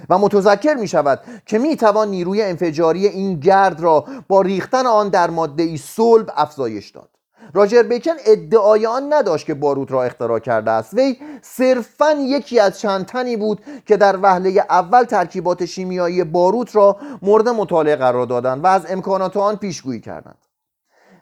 [0.10, 5.10] و متذکر می شود که می توان نیروی انفجاری این گرد را با ریختن آن
[5.10, 7.10] در ماده ای صلب افزایش داد.
[7.54, 10.94] راجر بیکن ادعای آن نداشت که باروت را اختراع کرده است.
[10.94, 16.98] وی صرفا یکی از چند تنی بود که در وهله اول ترکیبات شیمیایی باروت را
[17.22, 20.38] مورد مطالعه قرار دادند و از امکانات آن پیشگویی کردند.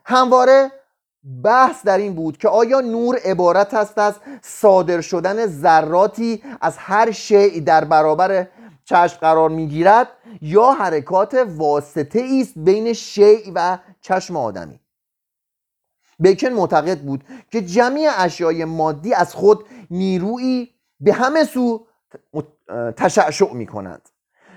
[0.06, 0.72] همواره
[1.44, 7.12] بحث در این بود که آیا نور عبارت است از صادر شدن ذراتی از هر
[7.12, 8.48] شیء در برابر
[8.86, 10.08] چشم قرار می‌گیرد
[10.42, 14.81] یا حرکات واسطه است بین شیء و چشم آدمی؟
[16.22, 21.86] بیکن معتقد بود که جمعی اشیای مادی از خود نیرویی به همه سو
[22.98, 24.02] تشعشع می کند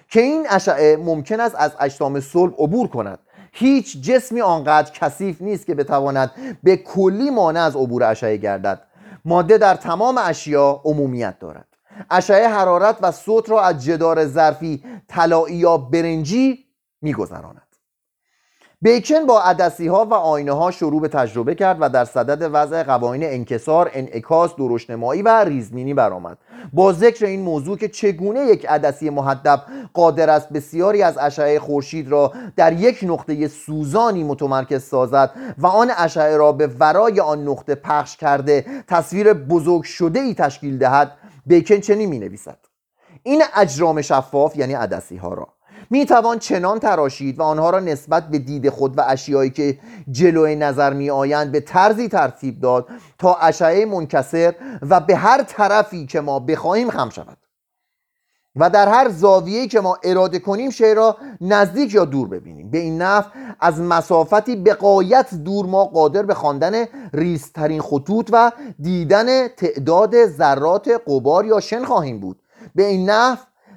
[0.09, 3.19] که این اشعه ممکن است از اجسام صلب عبور کند.
[3.53, 6.31] هیچ جسمی آنقدر کثیف نیست که بتواند
[6.63, 8.83] به کلی مانع از عبور اشعه گردد.
[9.25, 11.69] ماده در تمام اشیا عمومیت دارد.
[12.11, 16.65] اشعه حرارت و صوت را از جدار ظرفی طلایی یا برنجی
[17.03, 17.63] میگذراند.
[18.85, 22.83] بیکن با عدسی ها و آینه ها شروع به تجربه کرد و در صدد وضع
[22.83, 26.39] قوانین انکسار، انعکاس، درشتمایی و ریزمینی برآمد.
[26.73, 29.63] با ذکر این موضوع که چگونه یک عدسی محدب
[29.95, 35.91] قادر است بسیاری از اشعه خورشید را در یک نقطه سوزانی متمرکز سازد و آن
[35.97, 41.13] اشعه را به ورای آن نقطه پخش کرده تصویر بزرگ شده ای تشکیل دهد
[41.47, 42.59] بیکن چنین می نویسد
[43.23, 45.54] این اجرام شفاف یعنی عدسی ها را
[45.91, 49.79] می توان چنان تراشید و آنها را نسبت به دید خود و اشیایی که
[50.11, 54.55] جلوی نظر می آیند به طرزی ترتیب داد تا اشعه منکسر
[54.91, 57.37] و به هر طرفی که ما بخواهیم خم شود.
[58.57, 62.71] و در هر زاویه‌ای که ما اراده کنیم شی را نزدیک یا دور ببینیم.
[62.71, 63.25] به این نحو
[63.61, 70.91] از مسافتی به قایت دور ما قادر به خواندن ریزترین خطوط و دیدن تعداد ذرات
[71.07, 72.43] قبار یا شن خواهیم بود.
[72.75, 73.37] به این نحو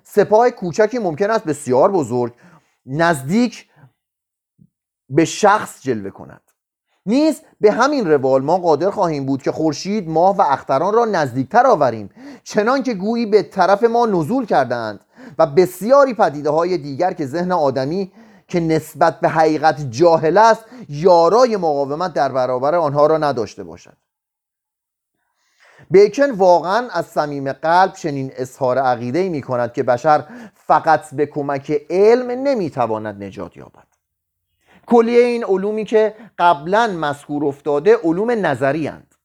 [0.10, 2.34] سپاه کوچکی ممکن است بسیار بزرگ
[2.86, 3.70] نزدیک
[5.10, 6.42] به شخص جلوه کند.
[7.06, 11.68] نیز به همین روال ما قادر خواهیم بود که خورشید ماه و اختران را نزدیکتر
[11.68, 12.10] آوریم.
[12.44, 15.00] چنان که گویی به طرف ما نزول کردند
[15.40, 18.12] و بسیاری پدیده های دیگر که ذهن آدمی
[18.48, 23.98] که نسبت به حقیقت جاهل است یارای مقاومت در برابر آنها را نداشته باشد.
[25.92, 30.24] بیکن واقعا از صمیم قلب چنین اظهار عقیده می کند که بشر
[30.54, 33.88] فقط به کمک علم نمی‌تواند نجات یابد.
[34.86, 39.16] کلیه این علومی که قبلا مذکور افتاده علوم نظری هند.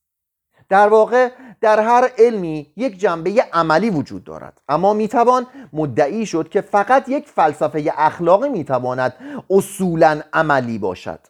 [0.68, 4.60] در واقع در هر علمی یک جنبه عملی وجود دارد.
[4.68, 9.14] اما می‌توان مدعی شد که فقط یک فلسفه اخلاقی می‌تواند
[9.50, 11.20] اصولا عملی باشد.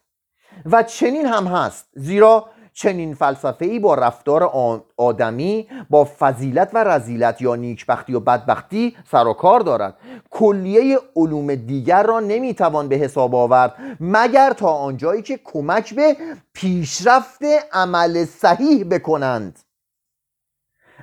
[0.67, 4.51] و چنین هم هست زیرا چنین فلسفه ای با رفتار
[4.97, 9.97] آدمی با فضیلت و رزیلت یا نیکبختی و بدبختی سر و کار دارد.
[10.31, 16.17] کلیه علوم دیگر را نمی‌توان به حساب آورد مگر تا آنجایی که کمک به
[16.53, 19.59] پیشرفت عمل صحیح بکنند.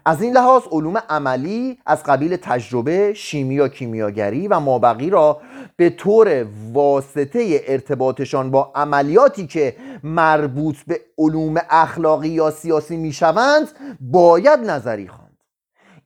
[0.06, 5.42] از این لحاظ علوم عملی از قبیل تجربه، شیمی یا کیمیاگری و مابقی را
[5.80, 13.68] به طور واسطه ارتباطشان با عملیاتی که مربوط به علوم اخلاقی یا سیاسی می‌شوند
[14.00, 15.38] باید نظری خواند.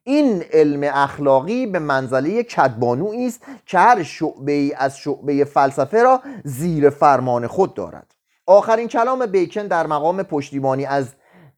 [0.03, 6.21] این علم اخلاقی به منزله کدبانویی است که هر شعبه ای از شعبه فلسفه را
[6.43, 8.15] زیر فرمان خود دارد.
[8.45, 11.13] آخرین کلام بیکن در مقام پشتیبانی از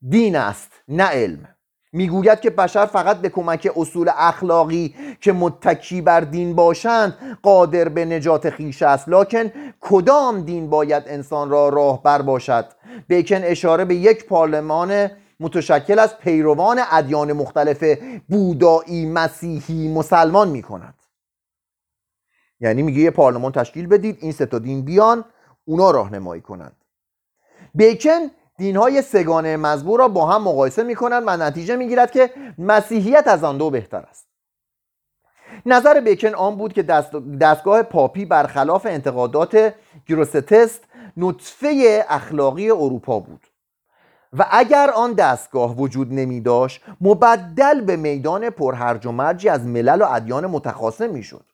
[0.10, 1.55] دین است نه علم.
[1.96, 8.06] می‌گوید که بشر فقط به کمک اصول اخلاقی که متکی بر دین باشند قادر به
[8.06, 9.10] نجات خیش است.
[9.10, 12.66] لکن کدام دین باید انسان را راهبر باشد؟
[13.08, 17.84] بیکن اشاره به یک پارلمان متشکل از پیروان ادیان مختلف
[18.30, 20.96] بودایی مسیحی مسلمان می کند
[22.60, 25.26] یعنی میگه یه پارلمان تشکیل بدید این ستا دین بیان
[25.66, 26.76] اونا راهنمایی کنند.
[27.76, 28.20] بیکن
[28.58, 32.32] دین های سگانه مزبور را با هم مقایسه می کنند و نتیجه می گیرد که
[32.58, 34.28] مسیحیت از آن دو بهتر است.
[35.66, 36.84] نظر بیکن آن بود که
[37.42, 39.74] دستگاه پاپی برخلاف انتقادات
[40.08, 40.84] گروستست
[41.18, 43.48] نطفه اخلاقی اروپا بود
[44.38, 50.02] و اگر آن دستگاه وجود نمی داشت مبدل به میدان پرهرج و مرجی از ملل
[50.02, 51.46] و ادیان متخاصم می شد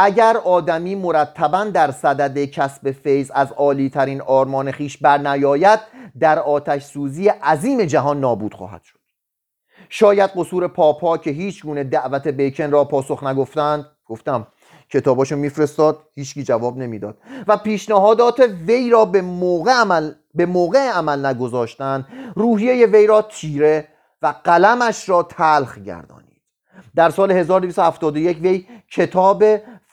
[0.00, 5.80] اگر آدمی مرتبا در صدد کسب فیض از عالی ترین آرمان خیش بر نیاید
[6.20, 8.98] در آتش سوزی عظیم جهان نابود خواهد شد.
[9.88, 14.46] شاید قصور پاپا که هیچ گونه دعوت بیکن را پاسخ نگفتند گفتم
[14.90, 21.26] کتاباشو میفرستاد هیچکی جواب نمی‌داد و پیشنهادات وی را به موقع عمل به موقع عمل
[21.26, 23.88] نگذاشتن روحیه وی را تیره
[24.22, 26.28] و قلمش را تلخ گردانید.
[26.94, 29.44] در سال 1271 وی کتاب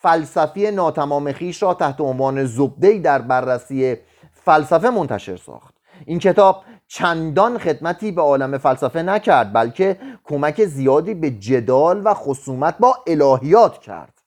[0.05, 3.97] فلسفی ناتمام خیش را تحت عنوان زبده در بررسی
[4.31, 5.73] فلسفه منتشر ساخت.
[6.05, 12.77] این کتاب چندان خدمتی به عالم فلسفه نکرد بلکه کمک زیادی به جدال و خصومت
[12.77, 14.21] با الهیات کرد.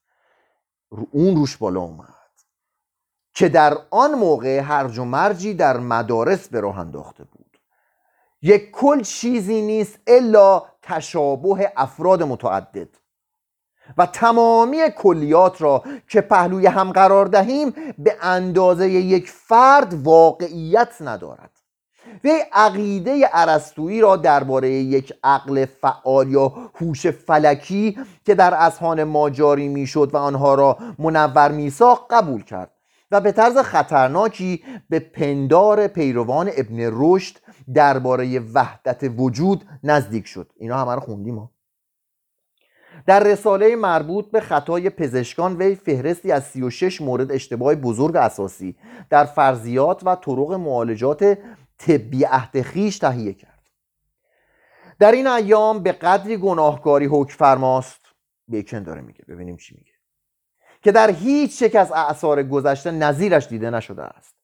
[1.10, 2.14] اون روش بالا اومد
[3.34, 7.58] که در آن موقع هرج و مرجی در مدارس به راه انداخته بود.
[8.42, 12.88] یک کل چیزی نیست الا تشابه افراد متعدد.
[13.98, 21.50] و تمامی کلیات را که پهلوی هم قرار دهیم به اندازه یک فرد واقعیت ندارد.
[22.24, 29.30] وی عقیده عرستویی را درباره یک عقل فعال یا هوش فلکی که در اذهان ما
[29.30, 32.70] جاری می‌شد و آنها را منور میساخت قبول کرد
[33.10, 37.36] و به طرز خطرناکی به پندار پیروان ابن رشد
[37.74, 40.52] درباره وحدت وجود نزدیک شد.
[40.56, 41.50] اینا همه رو خوندیم ما
[43.08, 48.76] در رساله مربوط به خطای پزشکان وی فهرستی از 36 مورد اشتباه بزرگ اساسی
[49.10, 51.38] در فرضیات و طرق معالجات
[51.78, 53.62] طبی عهد خیش تهیه کرد.
[54.98, 58.00] در این ایام به قدری گناهکاری حکم فرماست
[58.48, 59.92] بیکن داره میگه ببینیم چی میگه
[60.82, 64.34] که در هیچ یک از اعثار گذشته نظیرش دیده نشده است.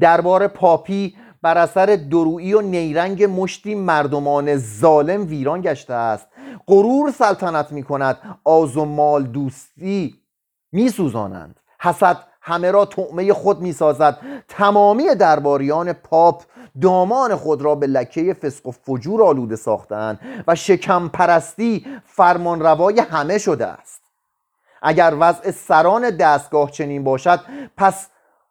[0.00, 6.28] دربار پاپی بر اثر درویی و نیرنگ مشتی مردمان ظالم ویران گشته است
[6.68, 10.20] غرور سلطنت می کند آز و مال دوستی
[10.72, 16.42] می سوزانند حسد همه را تعمه خود می سازد تمامی درباریان پاپ
[16.82, 23.00] دامان خود را به لکه فسق و فجور آلوده ساختند و شکم پرستی فرمان روای
[23.00, 24.02] همه شده است.
[24.82, 27.40] اگر وضع سران دستگاه چنین باشد
[27.76, 28.06] پس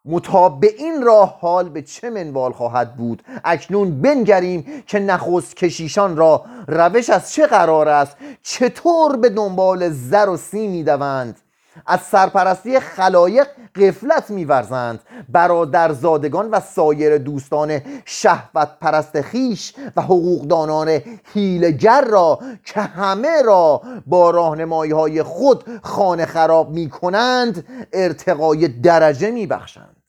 [0.06, 6.46] مطابع این راه حال به چه منوال خواهد بود؟ اکنون بنگریم که نخست کشیشان را
[6.68, 11.40] روش از چه قرار است؟ چطور به دنبال زر و سی می‌دوند
[11.86, 15.00] از سرپرستی خلایق قفلت میورزند.
[15.30, 21.02] برادرزادگان و سایر دوستان شهوت پرست خیش و حقوقدانان
[21.34, 29.32] هیلگر را که همه را با راهنمایی های خود خانه خراب می کنند ارتقای درجه
[29.32, 30.01] می بخشند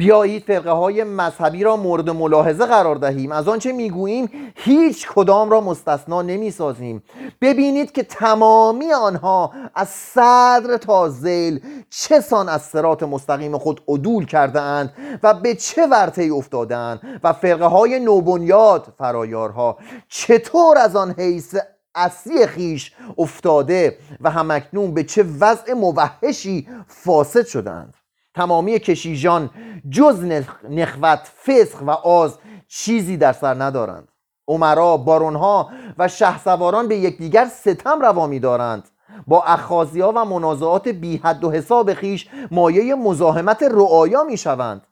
[0.00, 3.32] بیایید فرقه های مذهبی را مورد ملاحظه قرار دهیم.
[3.32, 7.02] از آنچه می‌گوییم هیچ کدام را مستثنا نمی‌سازیم.
[7.40, 14.26] ببینید که تمامی آنها از صدر تا زیل چه سان از سرات مستقیم خود عدول
[14.26, 14.92] کرده اند
[15.22, 19.78] و به چه ورطه افتادند و فرقه های نوبنیاد فرایارها
[20.08, 21.56] چطور از آن حیث
[21.94, 27.94] اصلی خیش افتاده و همکنون به چه وضع موحشی فاسد شدند
[28.34, 29.50] تمامی کشیجان
[29.90, 30.24] جز
[30.70, 34.08] نخوت فسق و آز چیزی در سر ندارند.
[34.48, 38.88] عمرا بارونها و شهسواران به یکدیگر ستم روا دارند
[39.26, 44.86] با اخازی ها و منازعات بی حد و حساب خیش مایه مزاحمت رعایا می شوند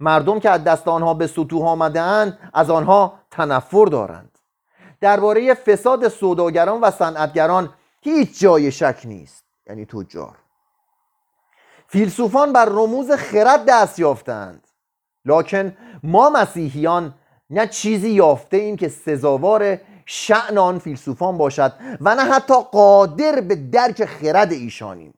[0.00, 2.00] مردم که از دست آنها به سطوح آمده
[2.54, 4.38] از آنها تنفر دارند.
[5.00, 7.68] درباره فساد سوداگران و صنعتگران
[8.02, 9.44] هیچ جای شک نیست.
[9.66, 10.36] یعنی تجار.
[11.90, 14.68] فیلسوفان بر رموز خرد دست یافتند.
[15.24, 17.14] لکن ما مسیحیان
[17.50, 23.54] نه چیزی یافته ایم که سزاوار شعن آن فیلسوفان باشد و نه حتی قادر به
[23.54, 25.14] درک خرد ایشانیم.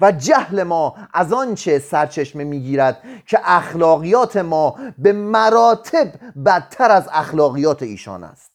[0.00, 6.12] و جهل ما از آنچه سرچشمه می‌گیرد که اخلاقیات ما به مراتب
[6.46, 8.53] بدتر از اخلاقیات ایشان است.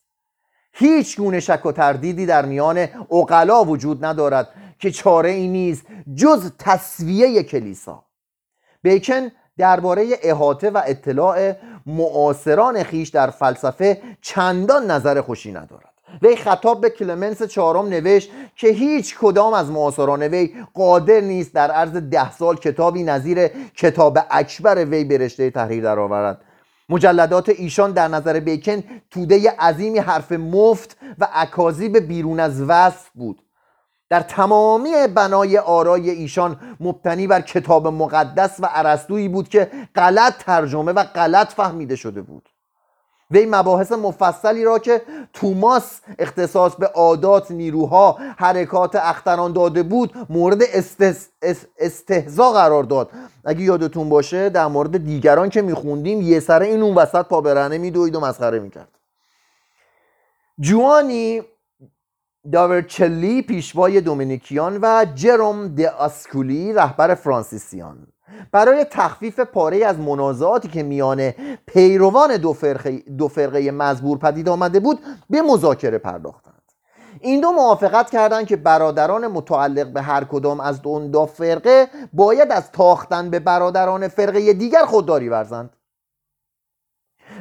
[0.71, 4.49] هیچ گونه شک و تردیدی در میان اقلا وجود ندارد
[4.79, 8.03] که چاره ای نیست جز تصویه کلیسا.
[8.81, 11.53] بیکن درباره احاطه و اطلاع
[11.85, 15.89] معاصران خیش در فلسفه چندان نظر خوشی ندارد.
[16.21, 21.71] وی خطاب به کلمنس چهارم نوشت که هیچ کدام از معاصران وی قادر نیست در
[21.71, 26.41] عرض ده سال کتابی نظیر کتاب اکبر وی به رشته تحریر درآورد.
[26.89, 33.41] مجلدات ایشان در نظر بیکن توده عظیمی حرف مفت و اکاذیب بیرون از وصف بود.
[34.09, 40.91] در تمامی بنای آرای ایشان مبتنی بر کتاب مقدس و عرستویی بود که غلط ترجمه
[40.91, 42.49] و غلط فهمیده شده بود.
[43.31, 45.01] وی مباحث مفصلی را که
[45.33, 50.61] توماس اختصاص به عادات نیروها حرکات اختران داده بود مورد
[51.79, 53.09] استهزا قرار داد.
[53.45, 57.77] اگه یادتون باشه در مورد دیگران که میخوندیم یه سره این اون وسط پا برهنه
[57.77, 58.89] میدوید و مسخره می‌کرد.
[60.59, 61.41] جوانی
[62.51, 68.07] داورچلی پیشوای دومینیکیان و جروم د آسکولی رهبر فرانسیسیان.
[68.51, 71.31] برای تخفیف پاره از منازعاتی که میان
[71.67, 74.99] پیروان دو فرقه, دو فرقه مزبور پدید آمده بود
[75.29, 76.53] به مذاکره پرداختند.
[77.19, 82.71] این دو موافقت کردند که برادران متعلق به هر کدام از دو فرقه باید از
[82.71, 85.75] تاختن به برادران فرقه دیگر خودداری ورزند.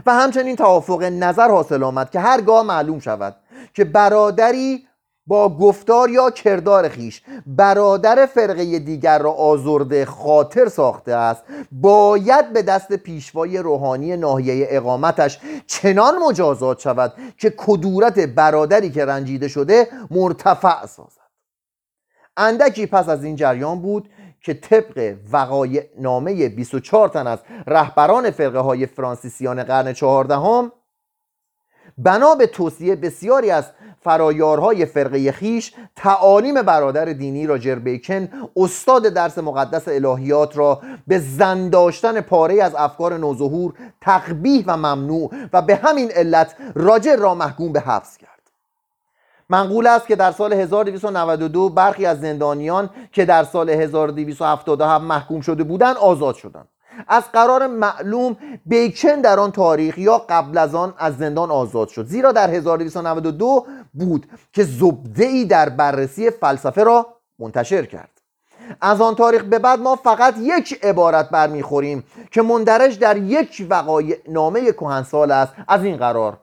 [0.07, 3.37] و همچنین توافق نظر حاصل آمد که هرگاه معلوم شود
[3.75, 4.88] که برادری
[5.29, 11.43] با گفتار یا کردار خیش برادر فرقه دیگر را آزرده خاطر ساخته است.
[11.73, 19.49] باید به دست پیشوای روحانی ناحیه اقامتش چنان مجازات شود که کدورت برادری که رنجیده
[19.49, 21.19] شده مرتفع سازد.
[22.37, 24.09] اندکی پس از این جریان بود
[24.41, 30.73] که طبق وقایع نامه 24 تن از رهبران فرقه های فرانسیسیان قرن چهاردهم
[31.99, 33.65] بنا به توصیه بسیاری از
[34.01, 41.69] فرایارهای فرقه خیش تعالیم برادر دینی راجر بیکن استاد درس مقدس الهیات را به زن
[41.69, 47.73] داشتن پاره از افکار نوظهور تقبیح و ممنوع و به همین علت راجر را محکوم
[47.73, 48.31] به حبس کرد.
[49.49, 55.65] منقول است که در سال 1292 برخی از زندانیان که در سال 1277 محکوم شده
[55.65, 56.69] بودند آزاد شدند.
[57.09, 58.37] از قرار معلوم
[58.67, 62.07] بیکن در آن تاریخ یا قبل از آن از زندان آزاد شد.
[62.07, 67.07] زیرا در 1292 بود که زبده ای در بررسی فلسفه را
[67.39, 68.11] منتشر کرد.
[68.81, 74.17] از آن تاریخ به بعد ما فقط یک عبارت برمیخوریم که مندرج در یک وقایع
[74.29, 75.53] نامه کهنسال است.
[75.69, 76.41] از این قرار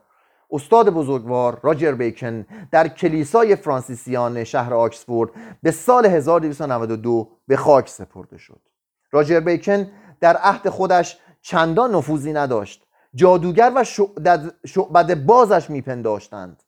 [0.50, 5.30] استاد بزرگوار راجر بیکن در کلیسای فرانسیسیان شهر آکسفورد
[5.62, 8.60] به سال 1292 به خاک سپرده شد.
[9.10, 9.90] راجر بیکن
[10.20, 12.86] در عهد خودش چندان نفوذی نداشت.
[13.14, 13.84] جادوگر و
[14.66, 16.62] شعبد بازش میپنداشتند.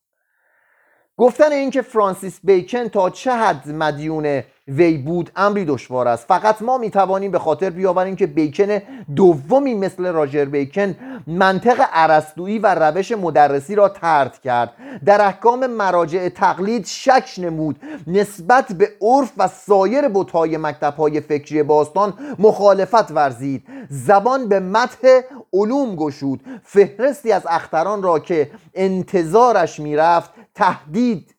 [1.19, 6.27] گفتن اینکه فرانسیس بیکن تا چه حد مدیون وی بود امری دشوار است.
[6.29, 8.79] فقط ما می‌توانیم به خاطر بیاوریم که بیکن
[9.17, 10.97] دومی مثل راجر بیکن
[11.27, 14.73] منطق عرستویی و روش مدرسی را ترد کرد.
[15.05, 17.81] در احکام مراجع تقلید شک نمود.
[18.07, 23.65] نسبت به عرف و سایر بتهای مکتبهای فکری باستان مخالفت ورزید.
[23.91, 25.21] زبان به متح
[25.53, 26.41] علوم گشود.
[26.65, 31.35] فهرستی از اختران را که انتظارش می‌رفت تهدید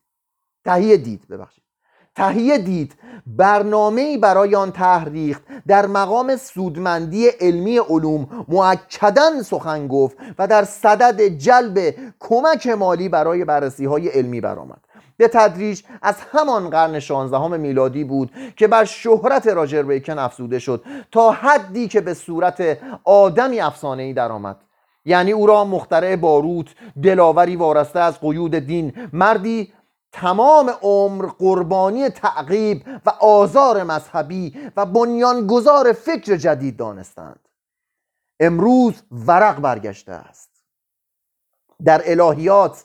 [0.64, 1.64] تهیه دید ببخشید.
[2.16, 2.94] تهیه دید
[3.26, 11.22] برنامه برای آن تحریخت در مقام سودمندی علمی علوم معکدن سخن گفت و در صدد
[11.22, 14.80] جلب کمک مالی برای بررسی های علمی برآمد.
[15.16, 20.84] به تدریج از همان قرن 16 میلادی بود که بر شهرت راجر بیکن افزوده شد
[21.12, 24.56] تا حدی که به صورت آدمی افسانه ای درآمد.
[25.04, 26.66] یعنی او را مخترع باروت
[27.02, 29.08] دلاوری وارسته از قیود دین.
[29.12, 29.72] مردی
[30.12, 37.48] تمام عمر قربانی تعقیب و آزار مذهبی و بنیانگذار فکر جدید دانستند.
[38.40, 40.50] امروز ورق برگشته است.
[41.84, 42.84] در الهیات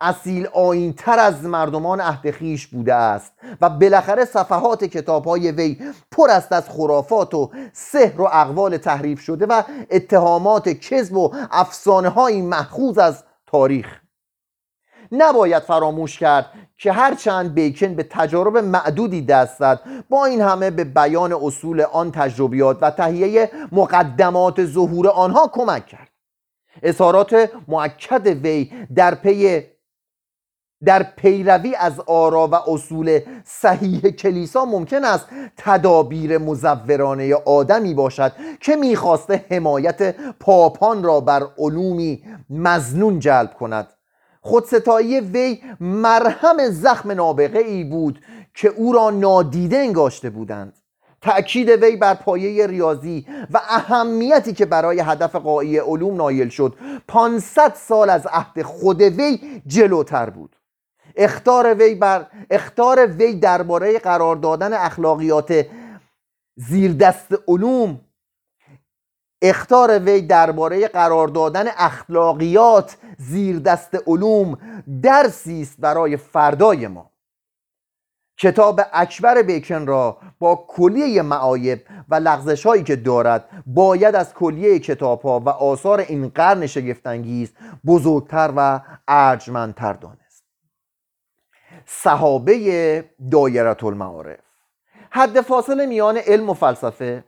[0.00, 5.78] اصیل آین تر از مردمان عهد خیش بوده است و بالاخره صفحات کتاب های وی
[6.10, 12.08] پر است از خرافات و سحر و اقوال تحریف شده و اتهامات کذب و افسانه
[12.08, 14.00] های محخوز از تاریخ.
[15.12, 16.46] نباید فراموش کرد
[16.78, 19.80] که هرچند بیکن به تجارب معدودی دست زد
[20.10, 26.08] با این همه به بیان اصول آن تجربیات و تهیه مقدمات ظهور آنها کمک کرد.
[26.82, 29.62] اظهارات معکد وی در پی
[30.86, 35.26] در پیروی از آرا و اصول صحیح کلیسا ممکن است
[35.56, 43.88] تدابیر مزورانه آدمی باشد که می‌خواسته حمایت پاپان را بر علومی مزنون جلب کند.
[44.40, 48.20] خودستایی وی مرهم زخم نابغه ای بود
[48.54, 50.72] که او را نادیده انگاشته بودند.
[51.22, 56.74] تأکید وی بر پایه ریاضی و اهمیتی که برای هدف قایی علوم نایل شد
[57.08, 60.56] 500 سال از عهد خود وی جلوتر بود.
[61.16, 65.66] اختار وی بر اختار وی درباره قرار دادن اخلاقیات
[66.56, 68.00] زیر دست علوم.
[69.42, 74.58] اختار وی درباره قرار دادن اخلاقیات زیر دست علوم
[75.02, 77.10] درسی است برای فردای ما.
[78.38, 84.78] کتاب اکبر بیکن را با کلیه معایب و لغزش هایی که دارد باید از کلیه
[84.78, 87.52] کتاب ها و آثار این قرن شگفتانگیز
[87.86, 90.23] بزرگتر و ارجمندتر دانست.
[91.86, 94.38] صحابه دایرت المعارف.
[95.10, 97.24] حد فاصله میان علم و فلسفه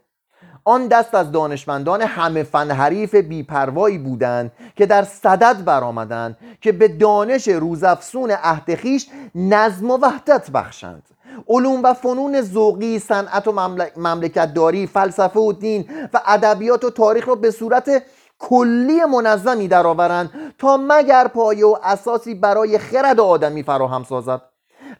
[0.65, 6.89] آن دست از دانشمندان همه فن حریف بیپروایی بودند که در صدد برآمدند که به
[6.89, 11.03] دانش روزافسون عهد خویش نظم و وحدت بخشند.
[11.49, 13.53] علوم و فنون ذوقی صنعت و
[13.97, 18.03] مملکت داری فلسفه و دین و ادبیات و تاریخ را به صورت
[18.39, 24.43] کلی منظمی درآورند تا مگر پایه و اساسی برای خرد آدمی فراهم سازد.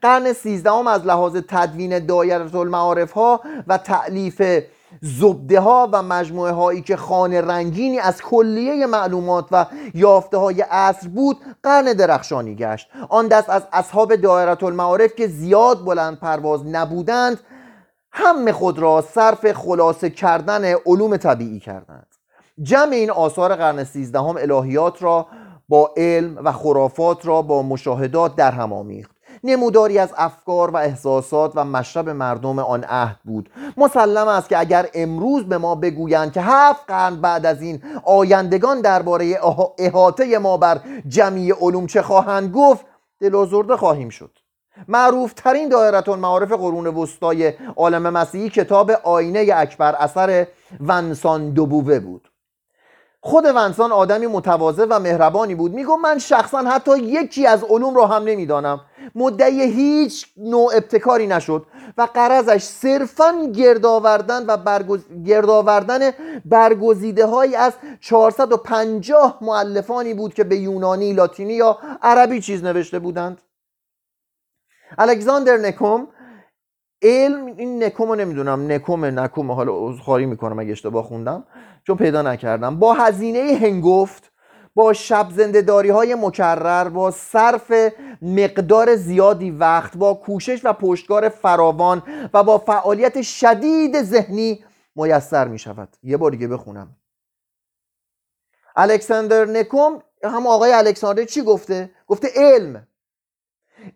[0.03, 4.43] قرن سیزدهم از لحاظ تدوین دایره المعارف ها و تعلیف
[5.03, 11.09] زبده ها و مجموعه هایی که خانه رنگینی از کلیه معلومات و یافته های عصر
[11.09, 12.89] بود قرن درخشانی گشت.
[13.09, 17.41] آن دست از اصحاب دایره المعارف که زیاد بلند پرواز نبودند
[18.13, 22.16] همه خود را صرف خلاصه کردن علوم طبیعی کردند.
[22.63, 25.27] جمع این آثار قرن سیزدهم الهیات را
[25.69, 29.17] با علم و خرافات را با مشاهدات در هم آمیخت.
[29.45, 33.51] نموداری از افکار و احساسات و مشرب مردم آن عهد بود.
[33.77, 38.81] مسلم است که اگر امروز به ما بگویند که هفت قرن بعد از این آیندگان
[38.81, 39.39] درباره
[39.79, 42.87] احاطه ما بر جمعی علوم چه خواهند گفت
[43.21, 44.31] دل خواهیم شد.
[44.89, 50.47] معروف ترین دایرتون معارف قرون وسطای عالم مسیحی کتاب آینه اکبر اثر
[50.81, 52.29] ونسان دوبوه بود.
[53.27, 55.73] خود ونسان آدمی متواضع و مهربانی بود.
[55.73, 58.81] میگو من شخصا حتی یکی از علوم را هم نمی‌دانم.
[59.15, 61.67] مدعی هیچ نوع ابتکاری نشد
[61.99, 65.01] و قرضش صرفا گردآوردن و برگز...
[65.27, 66.11] گردآوردن
[66.45, 73.43] برگزیده های از 450 معلفانی بود که به یونانی، لاتینی یا عربی چیز نوشته بودند.
[74.99, 76.09] الکساندر نکوم
[77.03, 81.45] علم این نکوم رو نمی‌دونم نکوم نکوم حالا خاری می‌کنم اگه اشتباه خوندم.
[81.87, 82.79] چون پیدا نکردم.
[82.79, 84.33] با هزینه هنگفت
[84.75, 87.73] با شب زندهداری های مکرر با صرف
[88.23, 92.03] مقدار زیادی وقت با کوشش و پشتکار فراوان
[92.35, 94.65] و با فعالیت شدید ذهنی
[94.97, 96.97] میسر می شود یه بار دیگه بخونم.
[98.77, 102.87] الکساندر نکوم هم آقای الکساندر چی گفته؟ گفته علم.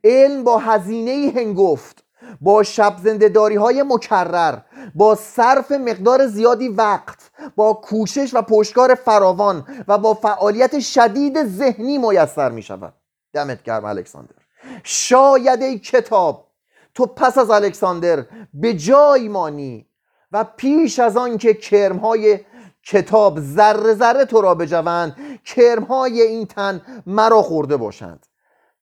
[0.05, 2.05] علم با هزینه هنگفت.
[2.41, 4.59] با شب زندهداری های مکرر
[4.95, 11.99] با صرف مقدار زیادی وقت با کوشش و پشتکار فراوان و با فعالیت شدید ذهنی
[11.99, 12.95] میسر می شود
[13.33, 14.35] دمت گرم الکساندر.
[14.85, 16.47] شاید ای کتاب
[16.95, 19.87] تو پس از الکساندر به جای مانی
[20.33, 22.41] و پیش از آن که کرمهای
[22.87, 28.27] کتاب ذره ذره تو را بجوند کرمهای این تن مرا خورده باشند.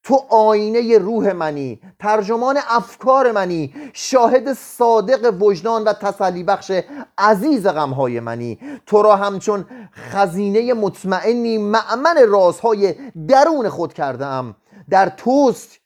[0.03, 6.73] تو آینه روح منی ترجمان افکار منی شاهد صادق وجدان و تسلی بخش
[7.19, 8.59] عزیز غمهای منی.
[8.87, 12.95] تو را همچون خزینه مطمئنی معمن رازهای
[13.29, 14.57] درون خود کردم
[14.91, 15.79] در توست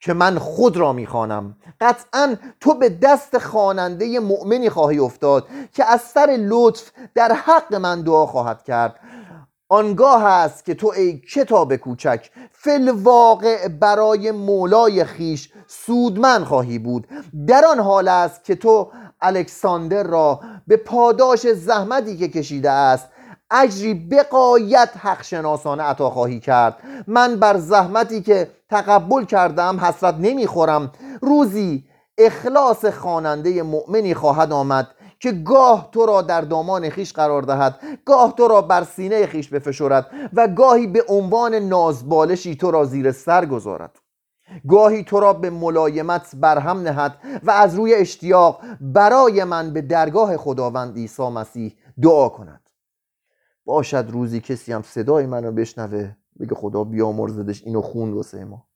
[0.00, 1.56] که من خود را می‌خوانم.
[1.80, 8.02] قطعا تو به دست خواننده مؤمنی خواهی افتاد که از سر لطف در حق من
[8.02, 9.00] دعا خواهد کرد.
[9.72, 17.08] آنگاه است که تو ای کتاب کوچک فل واقع برای مولای خیش سودمن خواهی بود.
[17.46, 23.08] در آن حال است که تو الکساندر را به پاداش زحمتی که کشیده است
[23.50, 26.76] اجری بقایت حق شناسانه عطا خواهی کرد.
[27.06, 30.92] من بر زحمتی که تقبل کردم حسرت نمی‌خورم.
[31.22, 31.84] روزی
[32.18, 34.86] اخلاص خواننده مؤمنی خواهد آمد.
[35.22, 39.48] که گاه تو را در دامان خیش قرار دهد گاه تو را بر سینه خیش
[39.48, 43.98] بفشرد و گاهی به عنوان نازبالشی تو را زیر سر گذارد.
[44.68, 50.36] گاهی تو را به ملایمت برهم نهد و از روی اشتیاق برای من به درگاه
[50.36, 52.70] خداوند عیسی مسیح دعا کند.
[53.64, 58.66] باشد روزی کسی هم صدای منو بشنوه بگه خدا بیامرزدش اینو خون واسه ما.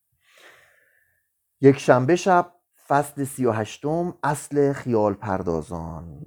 [1.61, 2.53] یک شنبه شب
[2.89, 6.23] فصل سی و هشتم اصل خیال پردازان.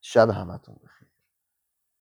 [0.00, 0.76] شب همتون